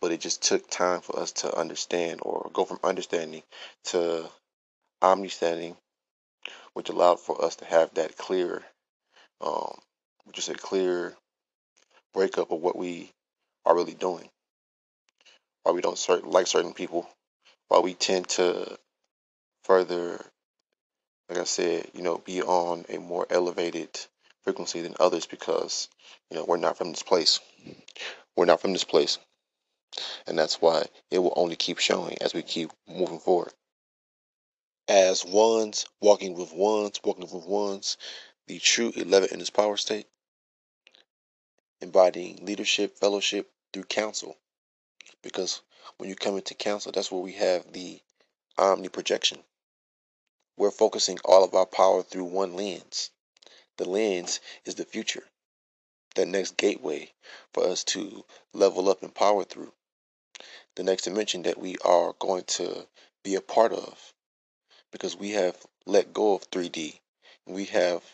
[0.00, 3.42] but it just took time for us to understand or go from understanding
[3.84, 4.28] to
[5.00, 5.76] understanding,
[6.74, 8.64] which allowed for us to have that clear,
[9.40, 9.78] um,
[10.32, 11.16] just a clear
[12.12, 13.10] breakup of what we
[13.64, 14.28] are really doing.
[15.62, 17.08] Why we don't certain, like certain people,
[17.68, 18.78] why we tend to
[19.64, 20.24] further,
[21.28, 23.90] like I said, you know, be on a more elevated
[24.48, 25.90] frequency than others because
[26.30, 27.38] you know we're not from this place.
[28.34, 29.18] We're not from this place,
[30.26, 33.52] and that's why it will only keep showing as we keep moving forward.
[34.88, 37.98] As ones walking with ones, walking with ones,
[38.46, 40.06] the true eleven in its power state,
[41.82, 44.34] embodying leadership, fellowship through counsel.
[45.22, 45.60] Because
[45.98, 48.00] when you come into counsel, that's where we have the
[48.56, 49.40] omni projection.
[50.56, 53.10] We're focusing all of our power through one lens
[53.78, 55.24] the lens is the future,
[56.16, 57.12] that next gateway
[57.54, 59.72] for us to level up and power through.
[60.76, 62.86] The next dimension that we are going to
[63.24, 64.14] be a part of
[64.92, 65.56] because we have
[65.86, 67.00] let go of 3D.
[67.46, 68.04] We have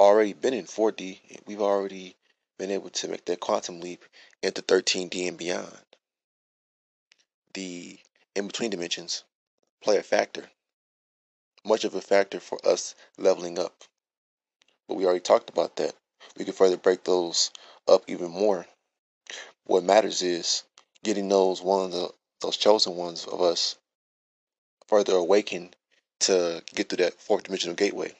[0.00, 1.40] already been in 4D.
[1.46, 2.16] We've already
[2.58, 4.04] been able to make that quantum leap
[4.42, 5.78] into 13D and beyond.
[7.54, 7.98] the
[8.34, 9.24] in between dimensions
[9.82, 10.50] play a factor,
[11.64, 13.84] much of a factor for us leveling up.
[14.88, 15.94] But we already talked about that.
[16.36, 17.50] We can further break those
[17.88, 18.66] up even more.
[19.64, 20.62] What matters is
[21.02, 21.94] getting those ones,
[22.40, 23.76] those chosen ones of us,
[24.86, 25.74] further awakened
[26.20, 28.14] to get through that fourth dimensional gateway.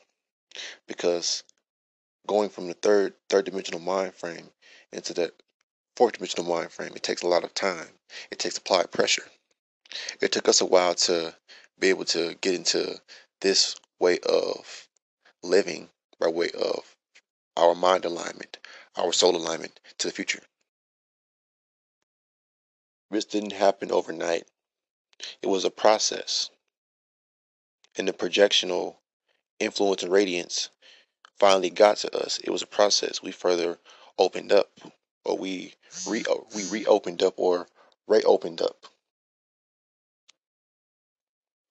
[0.86, 1.44] Because
[2.26, 4.50] going from the third third dimensional mind frame
[4.92, 5.34] into that
[5.96, 7.88] fourth dimensional mind frame, it takes a lot of time.
[8.30, 9.24] It takes applied pressure.
[10.20, 11.34] It took us a while to
[11.78, 13.00] be able to get into
[13.40, 14.88] this way of
[15.42, 16.96] living by way of
[17.56, 18.58] our mind alignment,
[18.96, 20.42] our soul alignment to the future.
[23.10, 24.44] This didn't happen overnight.
[25.42, 26.50] It was a process.
[27.96, 28.96] And the projectional
[29.58, 30.70] influence and radiance
[31.38, 32.38] finally got to us.
[32.38, 33.22] It was a process.
[33.22, 33.78] We further
[34.18, 34.70] opened up,
[35.24, 35.74] or we
[36.06, 37.68] re uh, we reopened up, or
[38.06, 38.86] reopened up.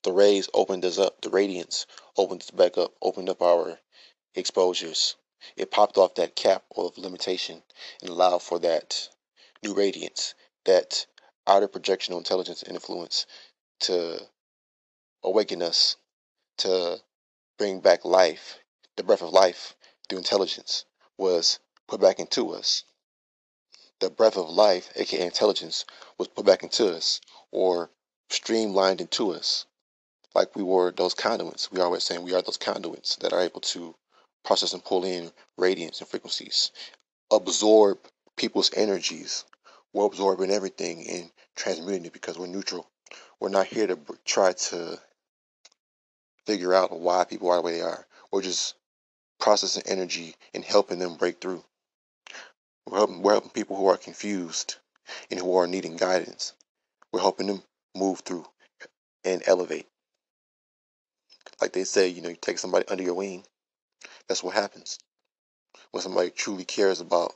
[0.04, 1.22] The rays opened us up.
[1.22, 1.86] The radiance
[2.18, 2.94] opened us back up.
[3.02, 3.80] Opened up our
[4.36, 5.16] exposures.
[5.56, 7.64] It popped off that cap of limitation
[8.02, 9.10] and allowed for that
[9.64, 10.34] new radiance,
[10.66, 11.06] that
[11.48, 13.26] outer projectional intelligence and influence
[13.82, 14.20] to
[15.24, 15.98] awaken us,
[16.58, 17.00] to
[17.58, 18.60] bring back life,
[18.96, 19.76] the breath of life
[20.08, 20.86] through intelligence
[21.18, 22.84] was put back into us.
[24.00, 25.86] The breath of life, aka intelligence,
[26.18, 27.22] was put back into us
[27.52, 27.92] or
[28.30, 29.66] streamlined into us.
[30.34, 31.72] Like we were those conduits.
[31.72, 33.96] We always saying we are those conduits that are able to
[34.46, 36.72] process and pull in radiance and frequencies,
[37.32, 37.98] absorb
[38.38, 39.46] people's energies.
[39.94, 42.90] We're absorbing everything and transmuting it because we're neutral.
[43.40, 45.00] We're not here to try to
[46.46, 48.06] figure out why people are the way they are.
[48.32, 48.76] We're just
[49.40, 51.64] processing energy and helping them break through.
[52.88, 54.76] We're helping, we're helping people who are confused
[55.32, 56.54] and who are needing guidance.
[57.12, 57.64] We're helping them
[57.96, 58.46] move through
[59.24, 59.88] and elevate.
[61.62, 63.44] Like they say, you know, you take somebody under your wing.
[64.28, 65.00] That's what happens
[65.92, 67.36] when somebody truly cares about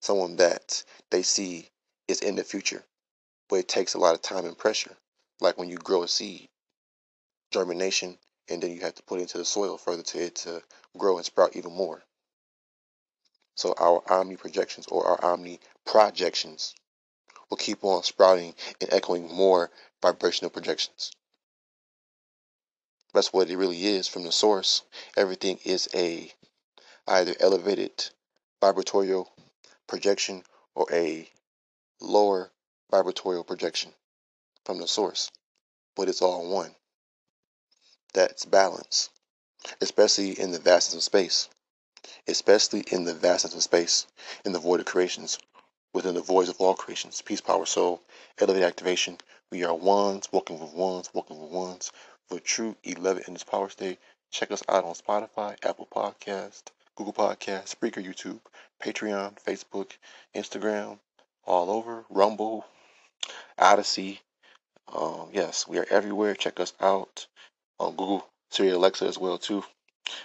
[0.00, 1.68] someone that they see
[2.08, 2.84] is in the future.
[3.48, 4.96] But it takes a lot of time and pressure.
[5.40, 6.48] Like when you grow a seed,
[7.52, 8.18] germination,
[8.48, 10.62] and then you have to put it into the soil further to it to
[10.96, 12.02] grow and sprout even more.
[13.54, 16.74] So our omni projections or our omni projections
[17.48, 19.70] will keep on sprouting and echoing more
[20.02, 21.12] vibrational projections.
[23.16, 24.82] That's what it really is from the source.
[25.16, 26.30] Everything is a
[27.08, 28.10] either elevated
[28.62, 29.28] vibratorial
[29.86, 30.42] projection
[30.74, 31.26] or a
[31.98, 32.52] lower
[32.92, 33.92] vibratorial projection
[34.66, 35.30] from the source.
[35.94, 36.74] But it's all one.
[38.12, 39.08] That's balance,
[39.80, 41.48] especially in the vastness of space,
[42.28, 44.06] especially in the vastness of space,
[44.44, 45.38] in the void of creations,
[45.94, 47.22] within the voids of all creations.
[47.22, 48.02] Peace, power, soul,
[48.38, 49.16] elevate activation.
[49.50, 51.90] We are ones, walking with ones, walking with ones.
[52.28, 54.00] For true 11 in this power state,
[54.32, 56.64] check us out on Spotify, Apple Podcast,
[56.96, 58.40] Google Podcast, Spreaker, YouTube,
[58.82, 59.92] Patreon, Facebook,
[60.34, 60.98] Instagram,
[61.44, 62.66] all over, Rumble,
[63.56, 64.18] Odysee.
[64.92, 66.34] Um, yes, we are everywhere.
[66.34, 67.28] Check us out
[67.78, 69.62] on Google, Siri, Alexa as well too.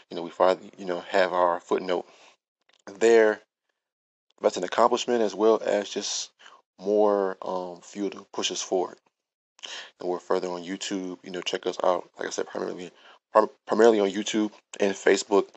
[0.09, 2.07] You know, we finally, you know, have our footnote
[2.87, 3.41] there.
[4.41, 6.31] That's an accomplishment as well as just
[6.79, 8.97] more um, fuel to push us forward
[9.99, 11.19] and we're further on YouTube.
[11.23, 12.09] You know, check us out.
[12.17, 12.91] Like I said, primarily
[13.65, 15.47] primarily on YouTube and Facebook.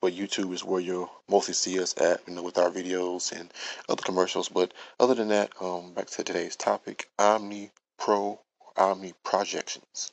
[0.00, 3.52] But YouTube is where you'll mostly see us at, you know, with our videos and
[3.88, 4.48] other commercials.
[4.48, 8.40] But other than that, um, back to today's topic: Omni Pro,
[8.76, 10.12] Omni projections.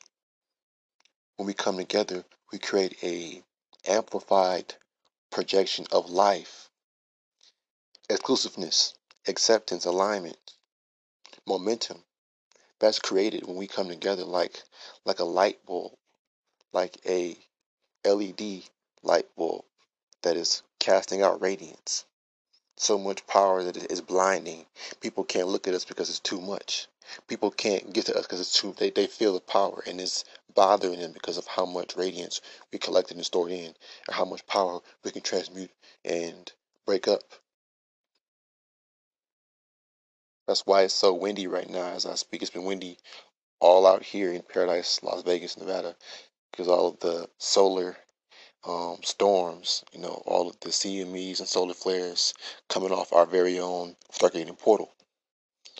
[1.35, 3.43] When we come together, we create a
[3.87, 4.73] amplified
[5.31, 6.69] projection of life,
[8.09, 8.93] exclusiveness,
[9.27, 10.53] acceptance, alignment,
[11.45, 12.04] momentum,
[12.85, 14.61] that's created when we come together like
[15.05, 15.93] like a light bulb,
[16.71, 17.35] like a
[18.05, 18.61] LED
[19.01, 19.65] light bulb
[20.21, 22.05] that is casting out radiance.
[22.77, 24.67] So much power that it is blinding.
[25.01, 26.87] People can't look at us because it's too much.
[27.27, 30.23] People can't get to us because it's too they, they feel the power and it's
[30.53, 32.39] bothering them because of how much radiance
[32.71, 33.75] we collected and stored in and
[34.11, 35.71] how much power we can transmute
[36.03, 36.51] and
[36.85, 37.23] break up.
[40.47, 42.41] That's why it's so windy right now as I speak.
[42.41, 42.97] It's been windy
[43.59, 45.95] all out here in Paradise, Las Vegas, Nevada,
[46.51, 47.97] because all of the solar
[48.67, 52.33] um, storms, you know, all of the CMEs and solar flares
[52.69, 54.93] coming off our very own Stargating portal,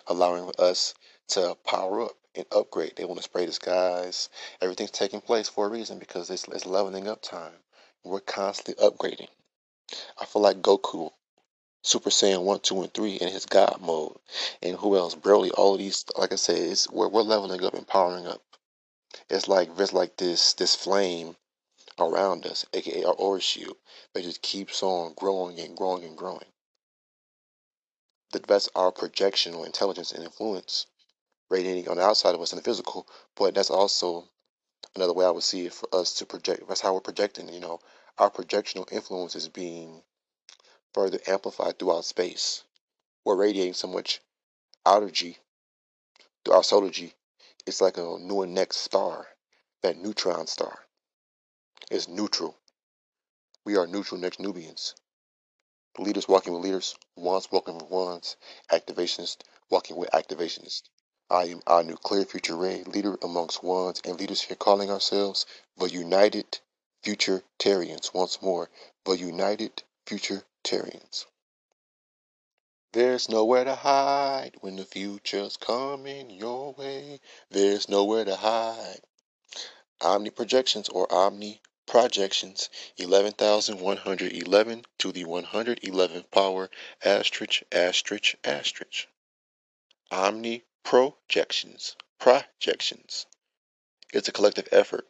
[0.07, 0.93] allowing us
[1.30, 2.93] to power up and upgrade.
[2.95, 4.30] They want to spray the skies.
[4.61, 7.53] Everything's taking place for a reason because it's, it's leveling up time.
[8.03, 9.30] We're constantly upgrading.
[10.20, 11.11] I feel like Goku
[11.86, 14.17] Super Saiyan 1, 2, and 3 in his God mode.
[14.63, 15.13] And who else?
[15.13, 18.41] Broly, all of these, like I said, it's, we're, we're leveling up and powering up.
[19.29, 21.36] It's like it's like this this flame
[21.99, 23.77] around us, aka our aura shield,
[24.13, 26.51] that just keeps on growing and growing and growing.
[28.31, 30.88] That's our projectional intelligence and influence
[31.49, 34.27] radiating on the outside of us in the physical, but that's also
[34.95, 36.67] another way I would see it for us to project.
[36.67, 37.79] That's how we're projecting, you know,
[38.17, 40.01] our projectional influence is being
[40.95, 42.63] further amplified throughout space.
[43.25, 44.21] We're radiating so much
[44.87, 45.37] energy
[46.45, 47.13] through our solar G.
[47.67, 49.27] It's like a new and next star,
[49.83, 50.79] that neutron star.
[51.91, 52.55] It's neutral.
[53.65, 54.95] We are neutral next Nubians.
[55.97, 58.37] Leaders walking with leaders, ones walking with ones,
[58.71, 60.83] activationists walking with activationists.
[61.29, 65.89] I am our nuclear future ray, leader amongst ones and leaders here calling ourselves the
[65.89, 66.59] United
[67.03, 68.13] Future Futuritarians.
[68.13, 68.69] Once more,
[69.03, 69.83] the United
[72.91, 77.20] There's nowhere to hide when the future's coming your way.
[77.51, 79.01] There's nowhere to hide.
[80.01, 86.70] Omni projections or omni projections 11,111 to the 111th power
[87.03, 89.07] asterisk asterisk asterisk.
[90.09, 93.28] Omni projections projections.
[94.13, 95.07] It's a collective effort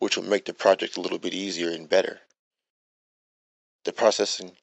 [0.00, 2.20] which will make the project a little bit easier and better.
[3.84, 4.56] The processing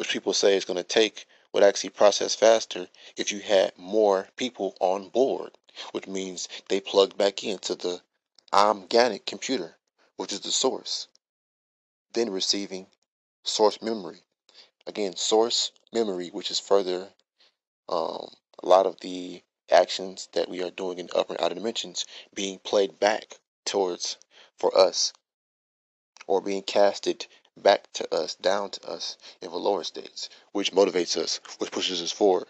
[0.00, 2.88] which people say is going to take would actually process faster
[3.18, 5.50] if you had more people on board,
[5.92, 8.00] which means they plugged back into the
[8.50, 9.76] organic computer,
[10.16, 11.06] which is the source,
[12.14, 12.86] then receiving
[13.44, 14.22] source memory.
[14.86, 17.12] Again, source memory, which is further
[17.86, 18.30] um,
[18.62, 22.58] a lot of the actions that we are doing in upper and outer dimensions being
[22.60, 24.16] played back towards
[24.56, 25.12] for us
[26.26, 27.26] or being casted
[27.56, 32.02] back to us, down to us in the lower states, which motivates us, which pushes
[32.02, 32.46] us forward.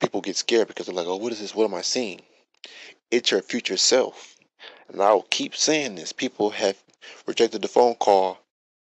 [0.00, 1.54] People get scared because they're like, oh, what is this?
[1.54, 2.20] What am I seeing?
[3.10, 4.36] It's your future self.
[4.88, 6.12] And I'll keep saying this.
[6.12, 6.82] People have
[7.26, 8.38] rejected the phone call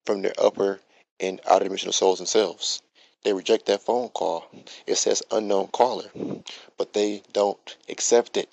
[0.05, 0.81] from their upper
[1.21, 2.83] and outer dimensional souls themselves.
[3.25, 4.47] They reject that phone call.
[4.87, 6.11] It says unknown caller,
[6.77, 8.49] but they don't accept it.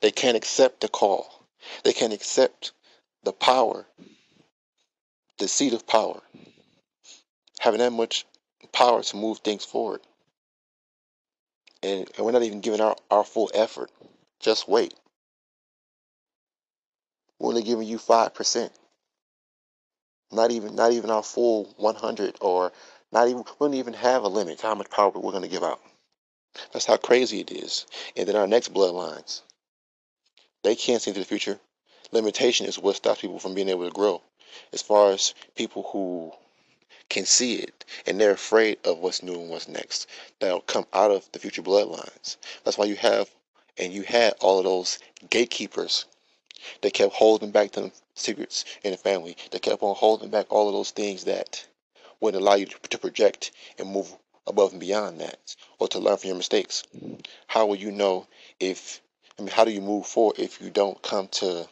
[0.00, 1.46] They can't accept the call.
[1.84, 2.72] They can't accept
[3.24, 3.86] the power
[5.38, 6.20] the seat of power,
[7.60, 8.26] having that much
[8.72, 10.00] power to move things forward.
[11.82, 13.90] And, and we're not even giving our, our full effort.
[14.40, 14.94] Just wait.
[17.38, 18.72] We're only giving you five percent.
[20.32, 22.72] Not even not even our full one hundred or
[23.12, 25.80] not even we don't even have a limit how much power we're gonna give out.
[26.72, 27.86] That's how crazy it is.
[28.16, 29.42] And then our next bloodlines.
[30.64, 31.58] They can't see into the future.
[32.10, 34.20] Limitation is what stops people from being able to grow
[34.72, 36.32] as far as people who
[37.08, 40.06] can see it and they're afraid of what's new and what's next
[40.40, 42.36] that'll come out of the future bloodlines.
[42.64, 43.30] That's why you have
[43.78, 44.98] and you had all of those
[45.30, 46.04] gatekeepers
[46.82, 49.36] that kept holding back the secrets in the family.
[49.50, 51.66] That kept on holding back all of those things that
[52.20, 54.14] wouldn't allow you to project and move
[54.46, 56.82] above and beyond that or to learn from your mistakes.
[56.96, 57.24] Mm.
[57.46, 58.26] How will you know
[58.58, 59.00] if
[59.38, 61.68] I mean how do you move forward if you don't come to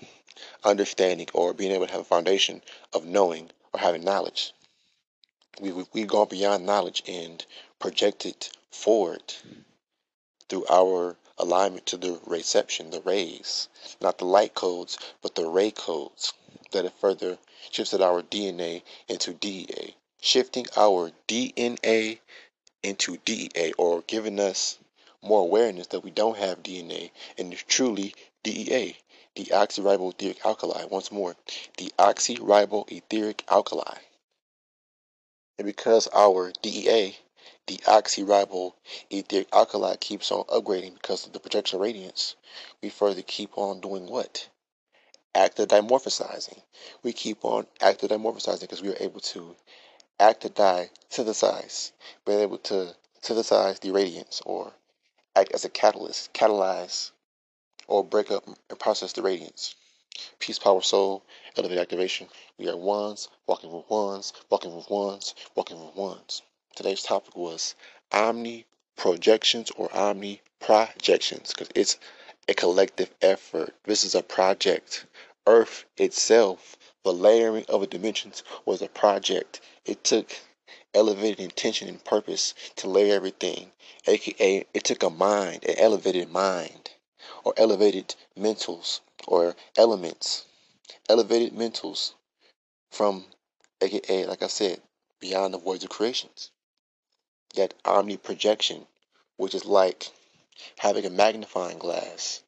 [0.64, 2.62] understanding or being able to have a foundation
[2.92, 4.52] of knowing or having knowledge.
[5.60, 7.44] We, we, we've gone beyond knowledge and
[7.78, 9.34] project it forward
[10.48, 13.68] through our alignment to the reception, the rays,
[14.00, 16.32] not the light codes, but the ray codes
[16.72, 17.38] that have further
[17.70, 22.18] shifted our DNA into DEA, shifting our DNA
[22.82, 24.78] into DEA or giving us
[25.22, 28.96] more awareness that we don't have DNA and it's truly DEA,
[29.36, 30.84] deoxyriboetheric alkali.
[30.86, 31.36] Once more,
[31.76, 33.98] deoxyriboetheric alkali.
[35.58, 37.16] And because our DEA,
[37.66, 42.34] deoxyriboetheric alkali, keeps on upgrading because of the projection radiance,
[42.82, 44.48] we further keep on doing what?
[45.34, 46.60] Active dimorphosizing.
[47.02, 49.54] We keep on active dimorphosizing because we are able to
[50.18, 51.92] active di synthesize,
[52.24, 54.72] being able to synthesize the radiance or
[55.34, 57.10] act as a catalyst, catalyze
[57.88, 59.74] or break up and process the radiance.
[60.38, 61.22] Peace, power, soul,
[61.56, 62.28] elevate activation.
[62.58, 66.42] We are ones, walking with ones, walking with ones, walking with ones.
[66.74, 67.74] Today's topic was
[68.12, 68.66] omni
[68.96, 71.98] projections or omni projections because it's
[72.48, 73.74] a collective effort.
[73.84, 75.06] This is a project.
[75.46, 79.60] Earth itself, the layering of the dimensions was a project.
[79.84, 80.34] It took
[80.94, 83.70] elevated intention and purpose to lay everything,
[84.06, 86.90] aka it took a mind, an elevated mind
[87.44, 90.46] or elevated mentals or elements,
[91.08, 92.14] elevated mentals
[92.92, 93.24] from,
[93.80, 94.82] aka, like I said,
[95.20, 96.50] beyond the voids of creations.
[97.56, 98.86] that omni projection,
[99.36, 100.10] which is like
[100.78, 102.42] having a magnifying glass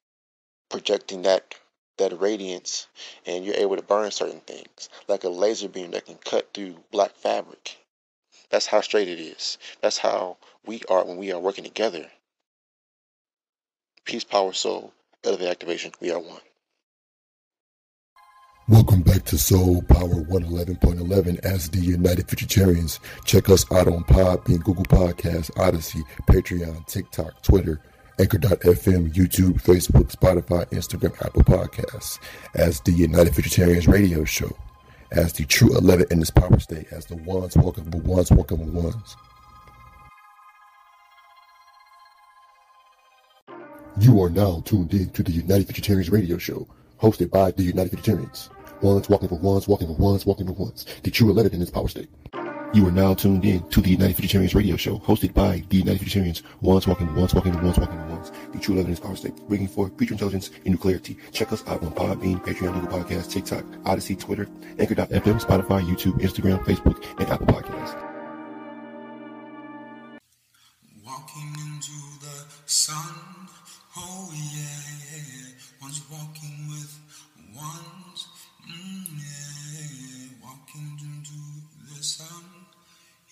[0.71, 1.55] projecting that
[1.99, 2.87] that radiance
[3.27, 6.77] and you're able to burn certain things like a laser beam that can cut through
[6.93, 7.79] black fabric.
[8.51, 9.59] That's how straight it is.
[9.83, 12.11] That's how we are when we are working together
[14.09, 14.93] peace power soul
[15.23, 15.93] elevate activation.
[16.01, 16.41] We are one.
[18.67, 23.01] Welcome back to Soul Power 111.11 as the United Futuritarians.
[23.27, 27.81] Check us out on Podbean, Google Podcasts, Odysee, Patreon, TikTok, Twitter,
[28.19, 32.19] Anchor.fm, YouTube, Facebook, Spotify, Instagram, Apple Podcasts.
[32.55, 34.51] As the United Futuritarians radio show,
[35.13, 38.59] as the true 11 in this power state, as the ones walking with ones walking
[38.59, 39.17] with ones.
[44.01, 46.69] You are now tuned in to the United Futuritarians radio show,
[47.01, 48.49] hosted by the United Futuritarians.
[48.81, 50.87] Ones walking for ones, walking for ones, walking for ones.
[51.03, 52.09] The true 11 in this power state.
[52.73, 56.01] You are now tuned in to the United Futuritarians radio show, hosted by the United
[56.01, 56.43] Futuritarians.
[56.61, 58.31] Ones walking, ones walking, ones walking, ones.
[58.53, 61.19] The true evidence power state, bringing forth future intelligence and new clarity.
[61.33, 64.47] Check us out on Podbean, Patreon, Google Podcasts, TikTok, Odysee, Twitter,
[64.79, 67.97] Anchor.fm, Spotify, YouTube, Instagram, Facebook, and Apple Podcasts.
[71.05, 73.18] Walking into the sun,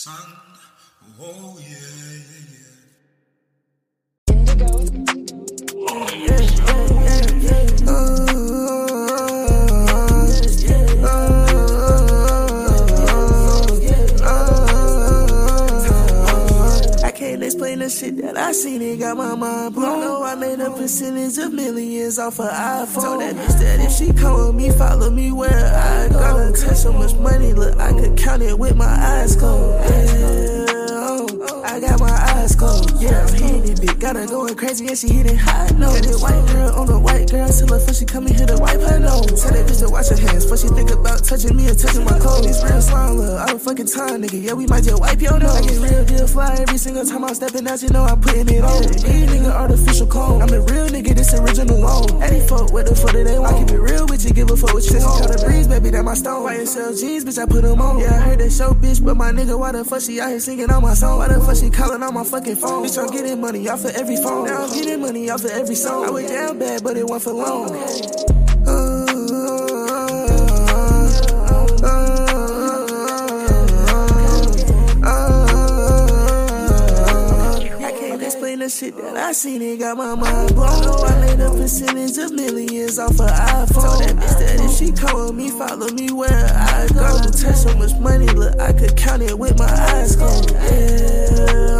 [0.00, 0.14] sun.
[1.20, 1.76] Oh, yeah,
[2.30, 2.46] yeah,
[5.86, 6.56] yeah.
[6.56, 6.59] I
[17.50, 20.00] can't explain the shit that I seen, it got my mind blown.
[20.00, 23.02] Know I made up a percentage of millions off her iPhone.
[23.02, 26.52] Told that bitch that if she come with me, follow me where I go.
[26.52, 29.90] Touch so much money, look, I could count it with my eyes closed.
[29.90, 31.26] Yeah,
[31.64, 32.29] I got my eyes
[33.00, 36.00] Yeah, I'm hitting it big, got her going crazy and she hitting notes.
[36.00, 38.46] Got that white girl on the white girl, tell her first she come in here
[38.46, 39.42] to wipe her nose.
[39.42, 42.04] Tell that bitch to watch her hands, before she think about touching me or touching
[42.04, 42.46] my clothes.
[42.46, 44.42] It's real slime, look, don't fucking time, nigga.
[44.42, 45.56] Yeah, we might just wipe your nose.
[45.56, 48.48] I get real deal fly every single time I'm stepping out, you know I'm putting
[48.48, 48.82] it on.
[48.82, 50.42] These nigga artificial clone.
[50.42, 52.22] I'm a real nigga, this original loan.
[52.22, 53.56] Any fuck, what the fuck do they want?
[53.56, 55.26] I keep it real with you, give a fuck what you want.
[55.26, 56.44] Got a breeze, baby, that my stone.
[56.50, 58.00] Jeans, bitch, I put them on.
[58.00, 60.40] Yeah, I heard that show, bitch, but my nigga, why the fuck she out here
[60.40, 61.18] singing on my song?
[61.18, 62.84] Why the fuck she calling on my fucking phone?
[62.84, 64.46] Bitch, I'm getting money off of every phone.
[64.46, 66.06] Now I'm getting money off of every song.
[66.06, 67.70] I went down bad, but it went for long.
[77.82, 80.82] I can't explain the shit that I seen, it got my mind blown.
[80.82, 83.82] Know I made a percentage of millions off her iPhone.
[83.82, 87.20] Told that bitch that if she come me, follow me where I go.
[87.30, 90.50] Touch so much money, look, I could count it with my eyes closed.
[90.50, 90.58] Yeah,
[91.50, 91.79] oh,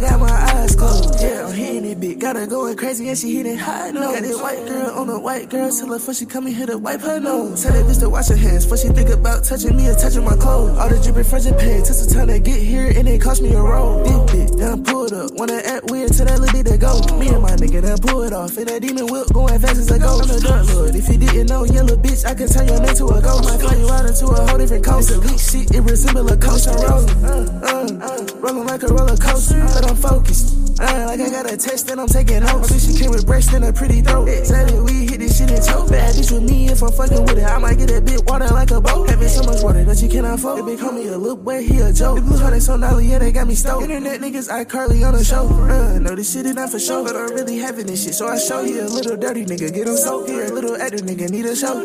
[0.00, 1.20] got my eyes closed.
[1.20, 1.49] Yeah,
[1.90, 4.14] It big, got her going crazy and she hitting high notes.
[4.14, 6.66] Got this white girl on a white girl, tell her first she come in here
[6.66, 7.64] to wipe her nose.
[7.64, 10.22] Tell that bitch to wash her hands, before she think about touching me or touching
[10.22, 10.78] my clothes.
[10.78, 13.54] All the dripping from Japan, took some time to get here and it cost me
[13.54, 14.04] a roll.
[14.04, 16.94] This bitch done pulled up, wanna act weird till that little bit go.
[17.18, 19.98] Me and my nigga done it off, and that demon whip going fast as a
[19.98, 20.30] ghost.
[20.30, 22.94] I'm the dark lord, if you didn't know, yellow bitch, I can turn your name
[23.02, 23.50] to a ghost.
[23.50, 25.10] Might fly you out into a whole different coast.
[25.10, 26.70] It's elite shit, it resemble a coast.
[26.70, 30.59] I'm rolling, uh, uh, rolling like a roller coaster, but I'm focused.
[30.80, 32.72] Uh, like I got a test and I'm taking notes.
[32.72, 34.28] Bitch, she came with breast and a pretty throat.
[34.28, 35.90] Excited, we hit this shit and choke.
[35.90, 37.44] Bad bitch with me if I'm fucking with it.
[37.44, 39.10] I might get a bit water like a boat.
[39.10, 40.58] Having so much water that you cannot fold.
[40.58, 42.16] They big homie a little boy, he a joke.
[42.16, 43.82] The blue heart so gnarly, yeah, they got me stoked.
[43.82, 45.46] Internet niggas, I Carly on the show.
[45.48, 48.14] Uh, know this shit is not for show, but I'm really having this shit.
[48.14, 50.30] So I show you a little dirty nigga, get him soaked.
[50.30, 51.76] Here, a little actor nigga, need a show.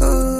[0.00, 0.33] Uh,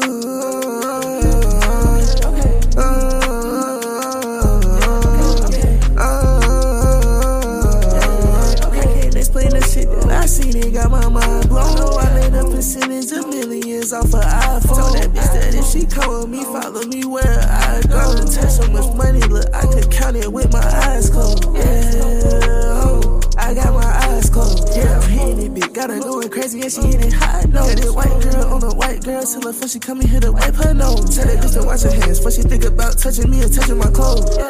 [10.08, 11.76] that I seen, it got my mind blown.
[11.76, 14.76] Know I made a percentage of millions off her iPhone.
[14.76, 18.24] Told that bitch that if she come with me, follow me where I go.
[18.24, 21.44] Touch so much money, look, I could count it with my eyes closed.
[21.54, 24.68] Yeah, oh, I got my eyes closed.
[24.76, 27.74] Yeah, I'm hitting it big, got her going crazy and she hitting high notes.
[27.74, 30.32] This white girl on the white girl, tell her first she come in here to
[30.32, 31.16] wipe her nose.
[31.16, 33.78] Tell that bitch to wash her hands, before she think about touching me or touching
[33.78, 34.36] my clothes.
[34.36, 34.44] Yeah,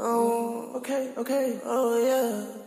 [0.00, 2.61] oh, okay, okay, oh yeah.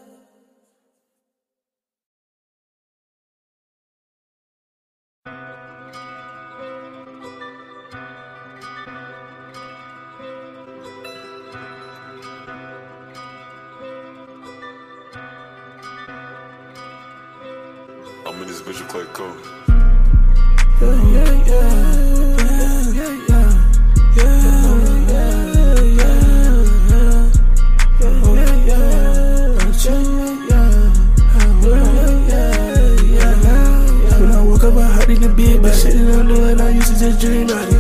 [18.66, 19.38] Bitch with Clay Cole.
[20.82, 20.98] Yeah,
[21.46, 21.70] yeah,
[22.94, 23.14] yeah,
[34.64, 35.06] up, I
[35.62, 37.75] but shit I'm I used to just dream about it.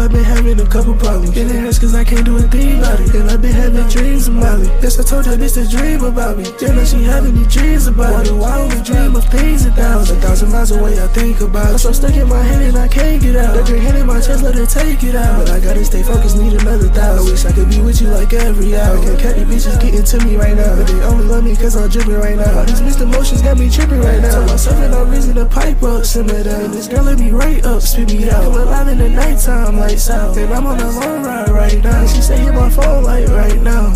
[0.00, 1.36] I've been having a couple problems.
[1.36, 3.14] And it hurts cause I can't do a thing about it.
[3.14, 4.68] And I've been having dreams about it.
[4.80, 6.44] Yes, I told that bitch to dream about me.
[6.44, 8.32] Now she having me dreams about it.
[8.32, 10.16] Why I only dream of things a thousand?
[10.16, 11.72] A thousand miles away, I think about it.
[11.72, 13.54] I'm so stuck in my head and I can't get out.
[13.54, 15.44] Let your hand in my chest, let her take it out.
[15.44, 17.26] But I gotta stay focused, need another thousand.
[17.26, 18.96] I wish I could be with you like every hour.
[18.96, 20.76] I can't cut these bitches getting to me right now.
[20.76, 22.58] But they only love me cause I'm dripping right now.
[22.58, 24.32] All these mixed emotions got me tripping right now.
[24.32, 26.70] Tell myself and I'm reason to pipe up, simmer down.
[26.70, 28.48] This girl let me right up, spit me out.
[28.48, 32.06] I'm alive in the nighttime, And I'm on a long ride right now.
[32.06, 33.92] She say hit my phone like right now.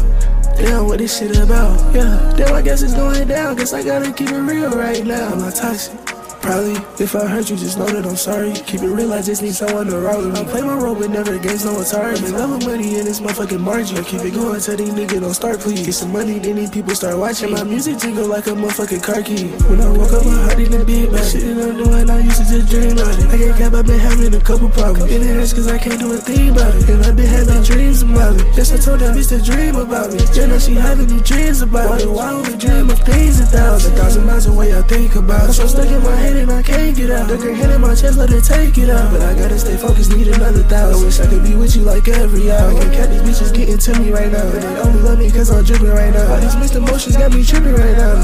[0.57, 1.95] Damn, what this shit about?
[1.95, 3.55] Yeah, damn, I guess it's going down.
[3.55, 5.29] Guess I gotta keep it real right now.
[5.33, 6.14] I'm I toxic?
[6.45, 6.77] Probably.
[7.01, 8.53] If I hurt you, just know that I'm sorry.
[8.53, 10.41] Keep it real, I just need someone to roll with me.
[10.41, 13.61] I play my role, but never against no in love with money in this motherfucking
[13.65, 13.97] margin.
[13.97, 15.81] I keep it going, tell these niggas don't start, please.
[15.81, 17.51] Get some money, then these people start watching.
[17.51, 19.49] My music jingle like a motherfucking car key.
[19.73, 22.21] When I woke up, my heart in the beat, but shit that I'm doing, I
[22.21, 23.25] used to just dream about it.
[23.25, 25.11] I can't cap, I've been having a couple problems.
[25.11, 26.89] And it hurts cause I can't do a thing about it.
[26.93, 28.45] And I've been having dreams about it.
[28.53, 30.21] Yes, I told that bitch to dream about me.
[30.37, 32.09] Yeah, now she having me dreams about it.
[32.09, 33.93] Why would we dream of things a thousand?
[33.93, 35.59] A thousand miles away, I think about it.
[35.59, 37.29] I'm stuck in my head and I can't get out.
[37.29, 39.11] The girl hand in my chest, let her take it out.
[39.13, 41.03] But I gotta stay focused, need another thousand.
[41.03, 42.71] I wish I could be with you like every hour.
[42.71, 44.51] I can't cut these bitches getting to me right now.
[44.51, 46.33] But they only love me cause I'm dripping right now.
[46.33, 48.15] All these mixed emotions got me tripping right now.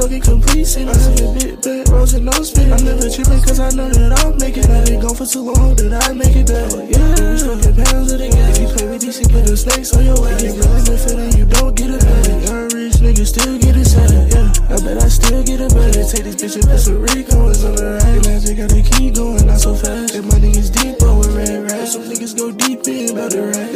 [0.08, 0.72] I it complete.
[0.78, 2.72] And I have a bit bad, rose and no spin.
[2.72, 4.64] I'm never tripping cause I know that I'll make it.
[4.70, 6.72] I've been gone for too long, that I make it back.
[6.72, 8.55] Oh, yeah, we smoking pounds of the gas.
[8.55, 10.39] If you play with these, you put the snakes on your ass.
[10.39, 12.24] Get really been feeling you don't get it back.
[12.39, 14.32] Young rich niggas still get it sad.
[14.32, 16.03] Yeah, I bet I still get it better.
[16.08, 17.99] Take this bitch and put some Rico's on the.
[17.99, 20.16] And I gotta keep going, not so fast.
[20.16, 21.99] And my niggas deep over red rats.
[21.99, 23.66] Some niggas go deep in about the rap.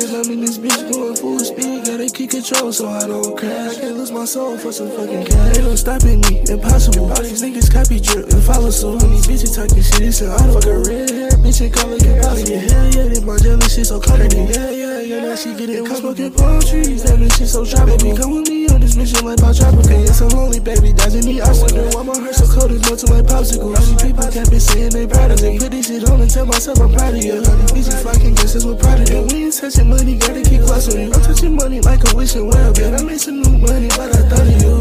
[2.51, 3.77] So I don't crash.
[3.77, 5.57] I can't lose my soul for some fucking cash.
[5.57, 7.11] Ain't no stopping me, impossible.
[7.11, 9.01] All these niggas copy drip and follow suit.
[9.03, 10.53] And these bitches talking shit, it's an auto.
[10.53, 13.99] Fuck a red hair, bitch and call it hell yeah, they my jealous shit so
[13.99, 14.47] comforting.
[14.47, 14.80] Yeah, yeah, yeah,
[15.31, 15.85] now she get it.
[15.87, 18.11] Come smoking palm trees, that bitch is so tropical.
[18.17, 19.87] Come with me on this mission like my tropical.
[19.87, 21.87] Yes, I'm lonely, baby, dodging the obstacle.
[21.95, 23.71] Why my heart so cold, it's to my popsicle.
[23.71, 25.57] All these people can't be saying they proud of me.
[25.57, 27.39] Put this shit on and tell myself I'm proud of you.
[27.39, 29.23] Honey, bitches flocking, guess that's what proud of you.
[29.23, 31.11] When you touching money, gotta keep close on you.
[31.15, 34.27] I'm touching money like a wishing well, but I made some new money, but I
[34.27, 34.80] thought of you.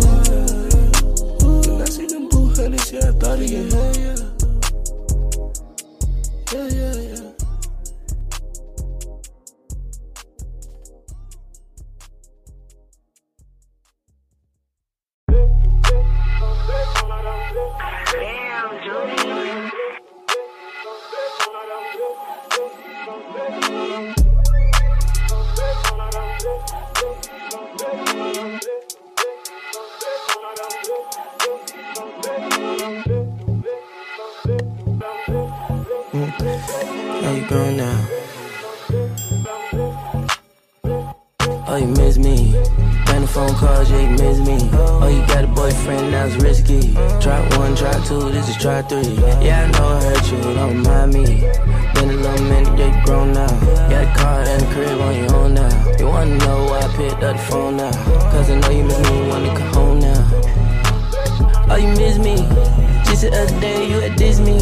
[63.60, 64.58] Day, you at Disney.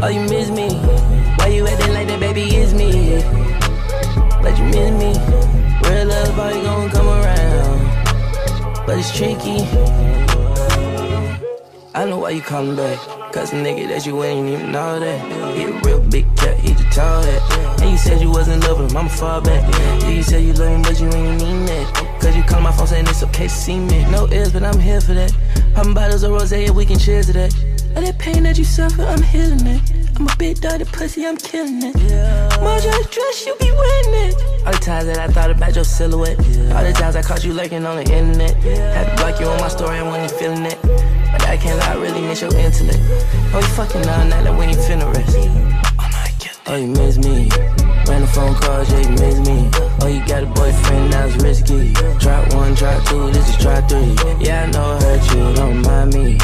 [0.00, 0.68] Oh, you miss me.
[1.38, 2.42] Why you acting like that, baby?
[2.54, 3.22] Is me.
[4.42, 5.12] But you miss me.
[5.88, 8.86] Real love, probably gonna come around.
[8.86, 9.60] But it's tricky.
[11.94, 12.98] I know why you calling back.
[13.32, 15.56] Cause the nigga that you ain't even know that.
[15.56, 17.80] He a real big cat, he just tall that.
[17.80, 19.62] And you said you wasn't loving him, I'ma fall back.
[20.02, 22.17] Yeah, you said you love him, but you ain't mean that.
[22.28, 24.04] Cause you call my phone saying it's okay to see me.
[24.10, 25.32] No ifs, but I'm here for that.
[25.74, 27.54] Popping bottles of rose, and we can cheers to that.
[27.96, 29.80] All that pain that you suffer, I'm healing it.
[30.14, 31.96] I'm a big dirty pussy, I'm killing it.
[31.96, 34.34] Just dress, you be winning it.
[34.66, 36.36] All the times that I thought about your silhouette.
[36.76, 38.54] All the times I caught you lurking on the internet.
[38.56, 40.78] Had to block you on my story, I wasn't feeling it.
[40.82, 43.00] But I can't lie, I really miss your intellect.
[43.54, 45.34] Oh, you fucking all night like when you finna rest.
[46.66, 47.48] Oh, you miss me.
[48.08, 49.70] Ran the phone calls, yeah, you miss me.
[50.00, 51.92] Oh, you got a boyfriend, now it's risky.
[52.18, 54.16] Drop one, drop two, this is try three.
[54.40, 56.38] Yeah, I know I hurt you, don't mind me.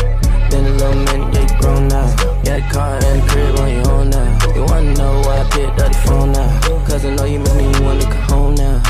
[0.51, 2.17] Been a little minute, yeah, you grown now.
[2.45, 4.55] Got a car and a crib on your own now.
[4.55, 6.61] You wanna know why I picked up the phone now?
[6.87, 8.83] Cause I know you miss me, you wanna come home now.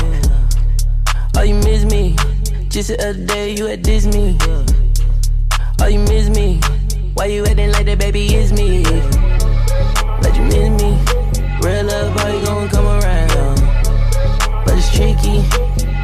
[1.37, 2.15] Oh, you miss me.
[2.67, 4.37] Just the other day, you at Disney.
[5.79, 6.59] Oh, you miss me.
[7.13, 8.25] Why you acting like that, baby?
[8.35, 8.83] It's me.
[10.21, 11.04] Let you miss me.
[11.65, 13.59] Real love, how you gonna come around?
[14.65, 15.94] But it's tricky.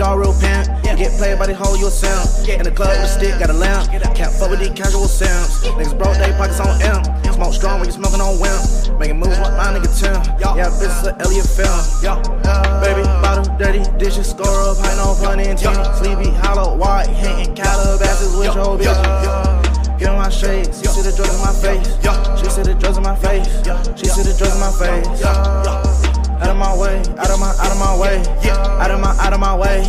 [0.00, 0.64] Dog, real pimp.
[0.96, 2.24] Get played by the whole you a sound.
[2.48, 3.92] In the club with a stick, got a lamp.
[4.16, 5.60] Can't fuck with these casual sounds.
[5.76, 7.04] Niggas broke, they pockets on M.
[7.36, 8.56] Smoke strong when you smoking on whim.
[8.98, 10.16] Making moves like my nigga Tim.
[10.40, 11.80] Yeah, bitch is an Elliot film.
[12.80, 15.76] Baby, bottle, dirty dishes, score up, high no pun in team.
[16.00, 19.98] Sleepy, hollow, white, hitting Calabasas with your bitch.
[19.98, 21.84] Get on my shades, she see the drugs in my face.
[22.40, 23.48] She see the drugs in my face.
[24.00, 25.89] She see the drugs in my face.
[26.40, 28.56] Out of my way, out of my, out of my way, Yeah.
[28.82, 29.80] out of my, out of my way,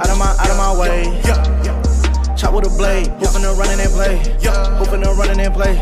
[0.00, 1.20] out of my, out of my way.
[1.24, 2.34] yeah.
[2.36, 4.64] Chop with a blade, hooping and running and play, Yeah.
[4.78, 5.76] hooping and running and play,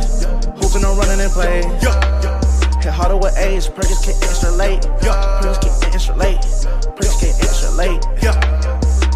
[0.60, 1.60] hooping and running and play.
[1.82, 2.40] yeah.
[2.82, 6.40] Hit harder with age, Perkins kick extra late, Perkins kick extra late,
[6.96, 8.00] Perkins kick extra late.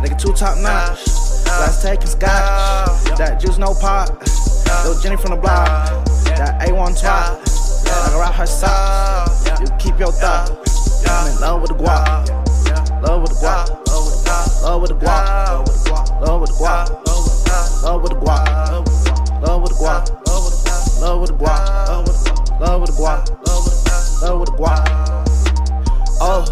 [0.03, 1.07] Nigga too top notch,
[1.46, 4.09] last taking scotch, that juice no pop.
[4.84, 5.66] Little Jenny from the block,
[6.36, 7.38] that A1 twat.
[7.86, 9.61] I can rock her socks.
[9.61, 10.71] You keep your thought.
[11.07, 12.28] I'm in love with the guap.
[13.03, 13.68] Love with the guap.
[14.62, 16.22] Love with the guap.
[16.22, 16.88] Love with the guap.
[17.82, 18.42] Love with the guap.
[19.42, 20.03] Love with the guap.
[21.00, 22.61] Love with the guap.
[22.61, 23.20] Love with the guap.
[24.22, 24.82] Love with the guap.
[26.20, 26.44] Oh,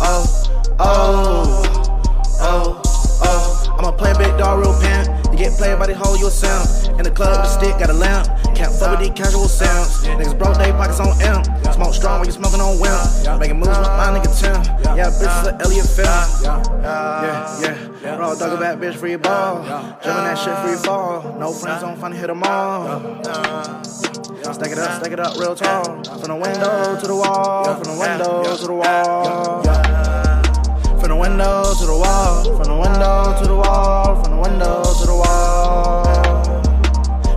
[0.00, 0.24] oh,
[0.80, 1.62] oh,
[2.40, 2.82] oh,
[3.22, 3.76] oh.
[3.78, 5.09] I'm a play big dog, real pimp.
[5.40, 6.68] Get played by the whole you a sound.
[6.98, 8.28] In the club with a stick, got a lamp.
[8.54, 10.04] Can't fuck with these casual sounds.
[10.04, 11.40] Niggas broke, they pockets on M.
[11.72, 12.92] Smoke strong when you smoking on whim.
[13.40, 14.60] Making moves with my nigga Tim.
[14.98, 16.84] Yeah, bitch is an Elliot film.
[16.84, 17.60] Yeah,
[18.02, 18.16] yeah.
[18.18, 19.64] Raw dog a bad bitch for your ball.
[20.04, 21.34] Jumping that shit for your fall.
[21.40, 23.00] No friends don't find hit them all.
[24.44, 26.04] Stack it up, stack it up real tall.
[26.04, 27.64] From the window to the wall.
[27.76, 29.89] From the window to the wall.
[31.20, 32.44] Window to the wall.
[32.44, 34.24] From the window to the wall.
[34.24, 36.04] From the window to the wall.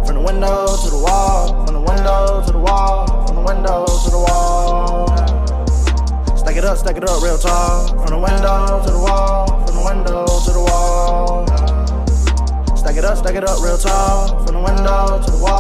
[0.06, 1.66] From the window to the wall.
[1.66, 3.28] From the window to the wall.
[3.28, 5.08] From the window to the wall.
[6.38, 7.90] Stack it up, stack it up real tall.
[7.90, 9.48] From the window to the wall.
[9.68, 11.46] From the window to the wall.
[12.78, 14.46] Stack it up, stack it up real tall.
[14.46, 15.53] From the window to the wall.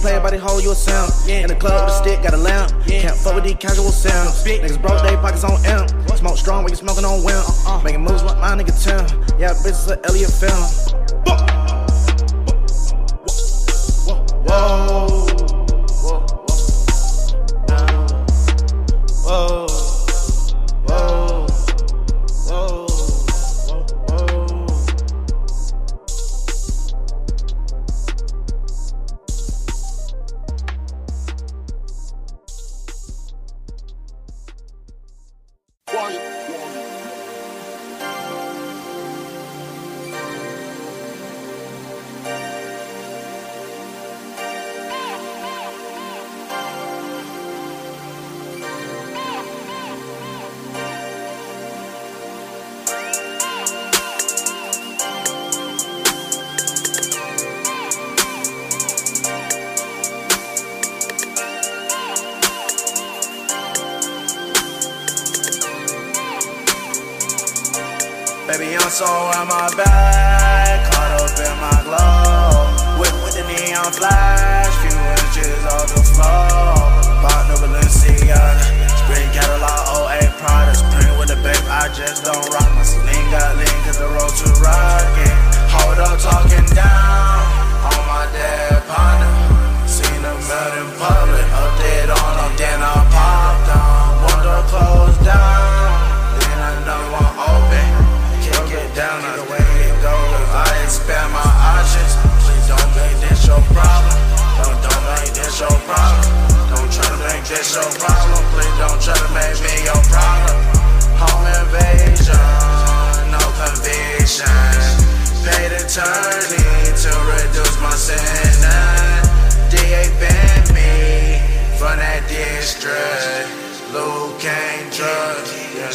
[0.00, 1.10] Played by the hoe, you a simp.
[1.28, 2.72] In the club with a stick, got a lamp.
[2.86, 4.42] Can't fuck with these casual simps.
[4.44, 5.90] Niggas broke, they pockets on imp.
[6.16, 7.44] Smoke strong when you smoking on wimp.
[7.82, 9.04] Making moves with my nigga Tim.
[9.38, 11.23] Yeah, bitches an Elliot film.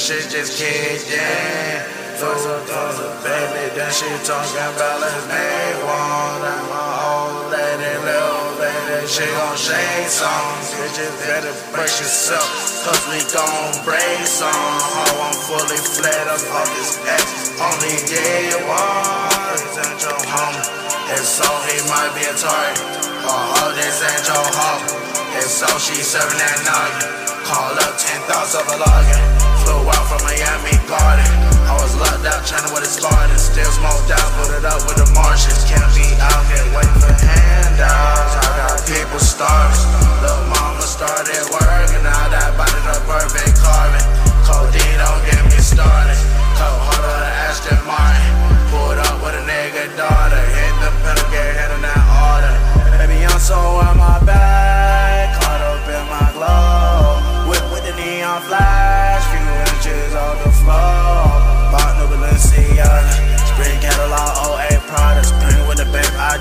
[0.10, 1.78] Shit just kicked in.
[2.18, 6.42] Those those baby, then she talking about let's make one.
[6.50, 10.50] And my old lady, little lady, she gon' shake some.
[10.82, 12.50] Bitches better brace yourself,
[12.90, 14.50] cause we gon' break some.
[14.50, 17.54] Oh, I'm fully flat up off this X.
[17.62, 19.62] Only did one.
[19.78, 20.66] Ain't your homie.
[21.14, 22.82] and so, he might be a target.
[23.30, 25.38] Oh, this ain't your hoe.
[25.38, 27.14] and so, she serving that noggin.
[27.46, 29.49] Call up 10 thoughts of a login.
[29.64, 31.28] Flew out from Miami Garden.
[31.70, 33.38] I was locked out, trying to what it started.
[33.38, 35.64] Still smoked out, put it up with the Martians.
[35.70, 38.34] Can't be out here waiting for handouts.
[38.40, 39.86] I got people starving.
[40.24, 42.02] Little mama started working.
[42.04, 44.08] Now that body the perfect carving.
[44.48, 46.18] Codeine don't get me started.
[46.58, 48.34] Cold harder than Aston Martin.
[48.74, 50.42] Pulled up with a nigga daughter.
[50.42, 52.54] Hit the pedal, get hit in that order.
[52.98, 55.38] Baby, I'm so on my back.
[55.38, 56.29] Caught up in my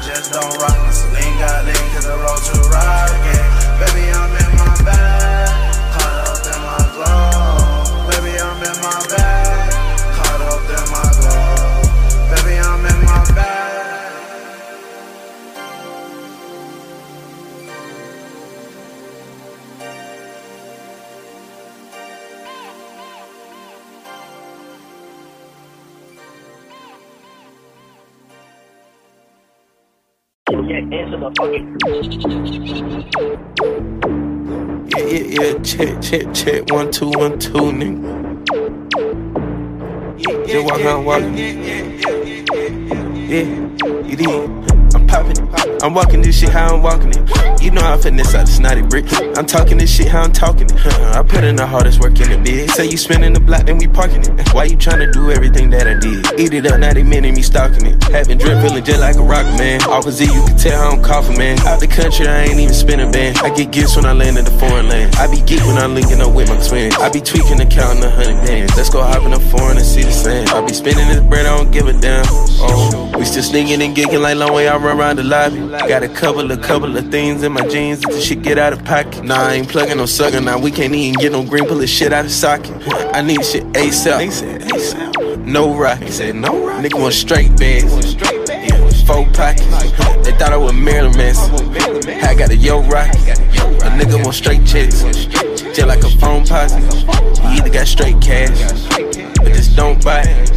[0.03, 0.79] just don't rock.
[0.79, 3.38] My sling got lean cause the road too rocket.
[31.21, 31.27] Yeah,
[35.05, 35.59] yeah, yeah.
[35.63, 36.71] Check, check, check.
[36.71, 38.47] One, two, one, two, nigga.
[40.47, 41.39] Just walk out walking.
[43.29, 43.45] Yeah,
[44.09, 44.27] you did.
[44.95, 45.83] I'm popping it.
[45.83, 47.61] I'm walking this shit how I'm walking it.
[47.61, 49.13] You know I finesse out the snotty bricks.
[49.37, 50.87] I'm talking this shit how I'm talking it.
[50.87, 52.71] Uh-uh, I put in the hardest work in the bid.
[52.71, 54.55] Say you spinning the block, then we parking it.
[54.55, 56.41] Why you tryna do everything that I did?
[56.41, 58.03] Eat it up, now they minute me stalking it.
[58.05, 59.83] Having drip, feeling just like a rock man.
[59.83, 61.59] Opposite, you can tell how I'm coughing, man.
[61.67, 63.37] Out the country, I ain't even spin a band.
[63.39, 65.17] I get gifts when I land in the foreign land.
[65.17, 66.97] I be geek when I'm linking up with my twins.
[66.97, 68.75] I be tweaking and counting a hundred bands.
[68.75, 70.49] Let's go hop in the foreign and see the sand.
[70.49, 72.25] I be spinning this bread, I don't give a damn.
[72.65, 75.59] Oh, we still sneaking and gigging like long way I run around the lobby.
[75.89, 78.73] Got a couple of couple of things in my jeans that the shit get out
[78.73, 79.25] of pocket.
[79.25, 80.41] Nah, I ain't plugging no sucker.
[80.41, 82.71] Now we can't even get no green, pull this shit out of socket.
[83.13, 84.19] I need shit ASAP.
[84.19, 85.45] They said ASAP.
[85.45, 85.99] No rock.
[85.99, 86.85] He said no rock.
[86.85, 88.15] Nigga want straight bags.
[88.15, 89.67] Yeah, four pockets.
[90.25, 91.55] They thought I was Marilyn Manson.
[92.23, 93.09] I got a yo rock.
[93.09, 95.03] A nigga want straight checks.
[95.03, 96.81] Just like a phone posse.
[97.41, 98.87] He either got straight cash,
[99.37, 100.51] but just don't buy it.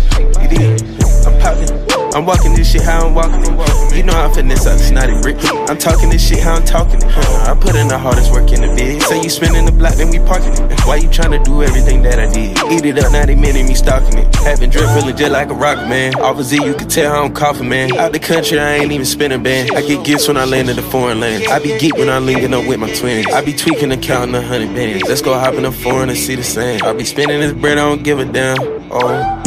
[1.25, 1.80] I'm popping.
[2.13, 3.95] I'm walking this shit how I'm walking it.
[3.95, 5.37] You know I finesse out the snotty brick.
[5.69, 7.05] I'm talking this shit how I'm talking it.
[7.05, 9.01] I put in the hardest work in the bid.
[9.03, 10.81] Say you spinning the block, then we parking it.
[10.85, 12.57] Why you tryna do everything that I did?
[12.71, 14.35] Eat it up, now they minute me stalking it.
[14.35, 16.19] Having drip feeling just like a rock man.
[16.19, 17.95] Opposite, you can tell how I'm coughing, man.
[17.97, 19.71] Out the country, I ain't even spinning band.
[19.75, 21.47] I get gifts when I land in the foreign land.
[21.47, 23.27] I be geek when I'm linking up with my twins.
[23.27, 25.03] I be tweaking and counting a hundred bands.
[25.07, 26.83] Let's go hop in the foreign and see the sand.
[26.83, 28.57] I be spinning this bread, I don't give a damn.
[28.91, 29.40] Oh.